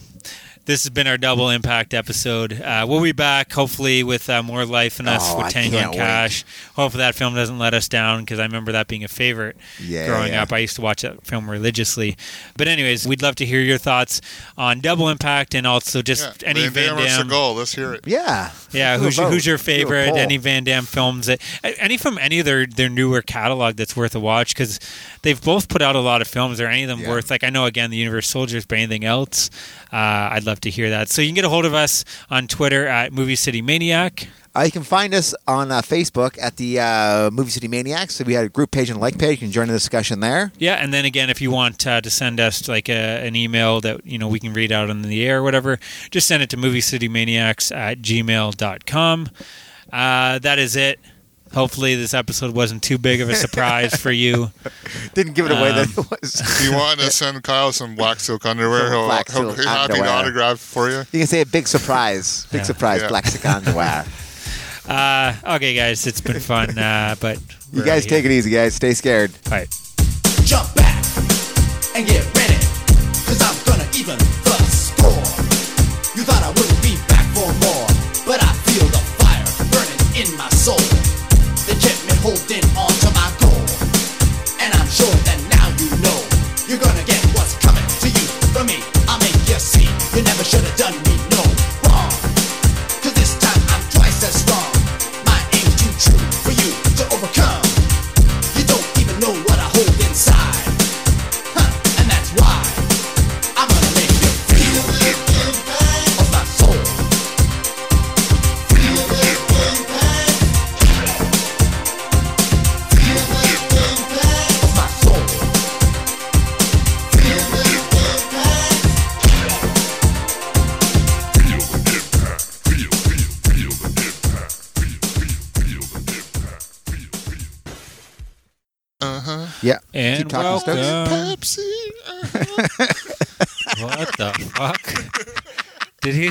[0.64, 2.52] this has been our double impact episode.
[2.60, 5.70] Uh, we'll be back hopefully with uh, more life in us Oh, with I Tango
[5.78, 5.98] can't and wait.
[5.98, 6.44] Cash.
[6.76, 10.06] Hopefully that film doesn't let us down because I remember that being a favorite Yeah,
[10.06, 10.42] growing yeah.
[10.42, 10.52] up.
[10.52, 12.16] I used to watch that film religiously.
[12.56, 14.20] But anyways, we'd love to hear your thoughts
[14.56, 16.48] on double impact and also just Yeah.
[16.48, 17.28] any Van Van Damme or Damme.
[17.28, 18.00] Seagal, let's hear it.
[18.06, 18.50] Yeah.
[18.70, 20.16] Yeah, who's your, who's your favorite?
[20.16, 21.26] Any Van Damme films?
[21.26, 24.54] That, any from any of their, their newer catalog that's worth a watch?
[24.54, 24.78] Because
[25.22, 26.60] they've both put out a lot of films.
[26.60, 27.08] Are any of them Yeah.
[27.10, 27.30] worth?
[27.30, 29.50] Like I know again the Universe Soldiers, but anything else?
[29.92, 31.08] Uh, I'd love to hear that.
[31.08, 34.28] So you can get a hold of us on Twitter at Movie City Maniac.
[34.54, 38.16] Uh, you can find us on uh, Facebook at the uh, Movie City Maniacs.
[38.16, 39.40] So we had a group page and like page.
[39.40, 40.52] You can join the discussion there.
[40.58, 43.80] Yeah, and then again, if you want uh, to send us like a, an email
[43.80, 45.78] that you know we can read out on the air or whatever,
[46.10, 49.28] just send it to moviecitymaniacs at gmail.com.
[49.90, 51.00] Uh, that is it.
[51.54, 54.50] Hopefully, this episode wasn't too big of a surprise for you.
[55.14, 56.40] Didn't give it away that Um, it was.
[56.40, 59.56] If you want to send Kyle some black silk underwear, Some he'll, black he'll silk
[59.58, 60.98] be happy to autograph for you.
[61.12, 62.46] You can say a big surprise.
[62.50, 62.64] Big Yeah.
[62.64, 63.02] surprise.
[63.02, 63.08] Yeah.
[63.08, 64.04] Black silk underwear.
[64.84, 67.38] Uh, okay, guys, it's been fun, uh, but
[67.72, 68.74] You guys take it easy, guys.
[68.74, 69.30] Stay scared.
[69.46, 69.68] All right.
[70.44, 71.04] Jump back
[71.94, 72.26] and get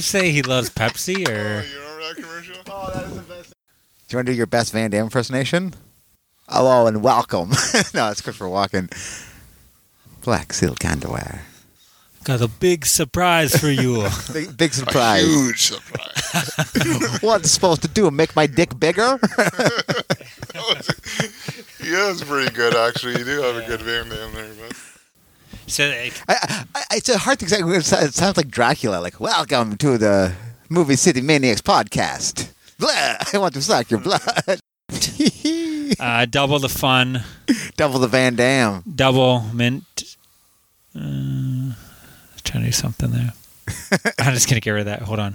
[0.02, 1.64] he say he loves oh, Pepsi Oh, or?
[1.64, 2.56] you remember that commercial?
[2.68, 3.54] Oh, do
[4.10, 5.76] you want to do your best Van Damme impersonation?
[6.50, 7.50] Hello and welcome.
[7.94, 8.90] no, it's good for walking.
[10.24, 11.44] Black silk underwear.
[12.24, 14.08] Got a big surprise for you.
[14.34, 15.24] Big, big A surprise.
[15.26, 17.22] huge surprise.
[17.22, 18.10] What's it supposed to do?
[18.12, 19.18] Make my dick bigger?
[21.82, 23.18] yeah, it's pretty good, actually.
[23.18, 24.91] You do have a good Van Damme there, but.
[25.72, 27.48] So, like, I, I, it's a hard thing.
[27.48, 28.04] to say.
[28.04, 28.98] It sounds like Dracula.
[28.98, 30.34] Like, welcome to the
[30.70, 32.52] Movie City Maniacs podcast.
[32.78, 32.90] Blah,
[33.34, 34.22] I want to suck your blood.
[35.98, 37.24] uh, double the fun,
[37.78, 38.84] Double the Van Damme.
[38.94, 39.86] double mint.
[40.94, 41.72] Uh,
[42.44, 43.32] trying to do something there.
[44.20, 45.04] I'm just gonna get rid of that.
[45.04, 45.30] Hold on.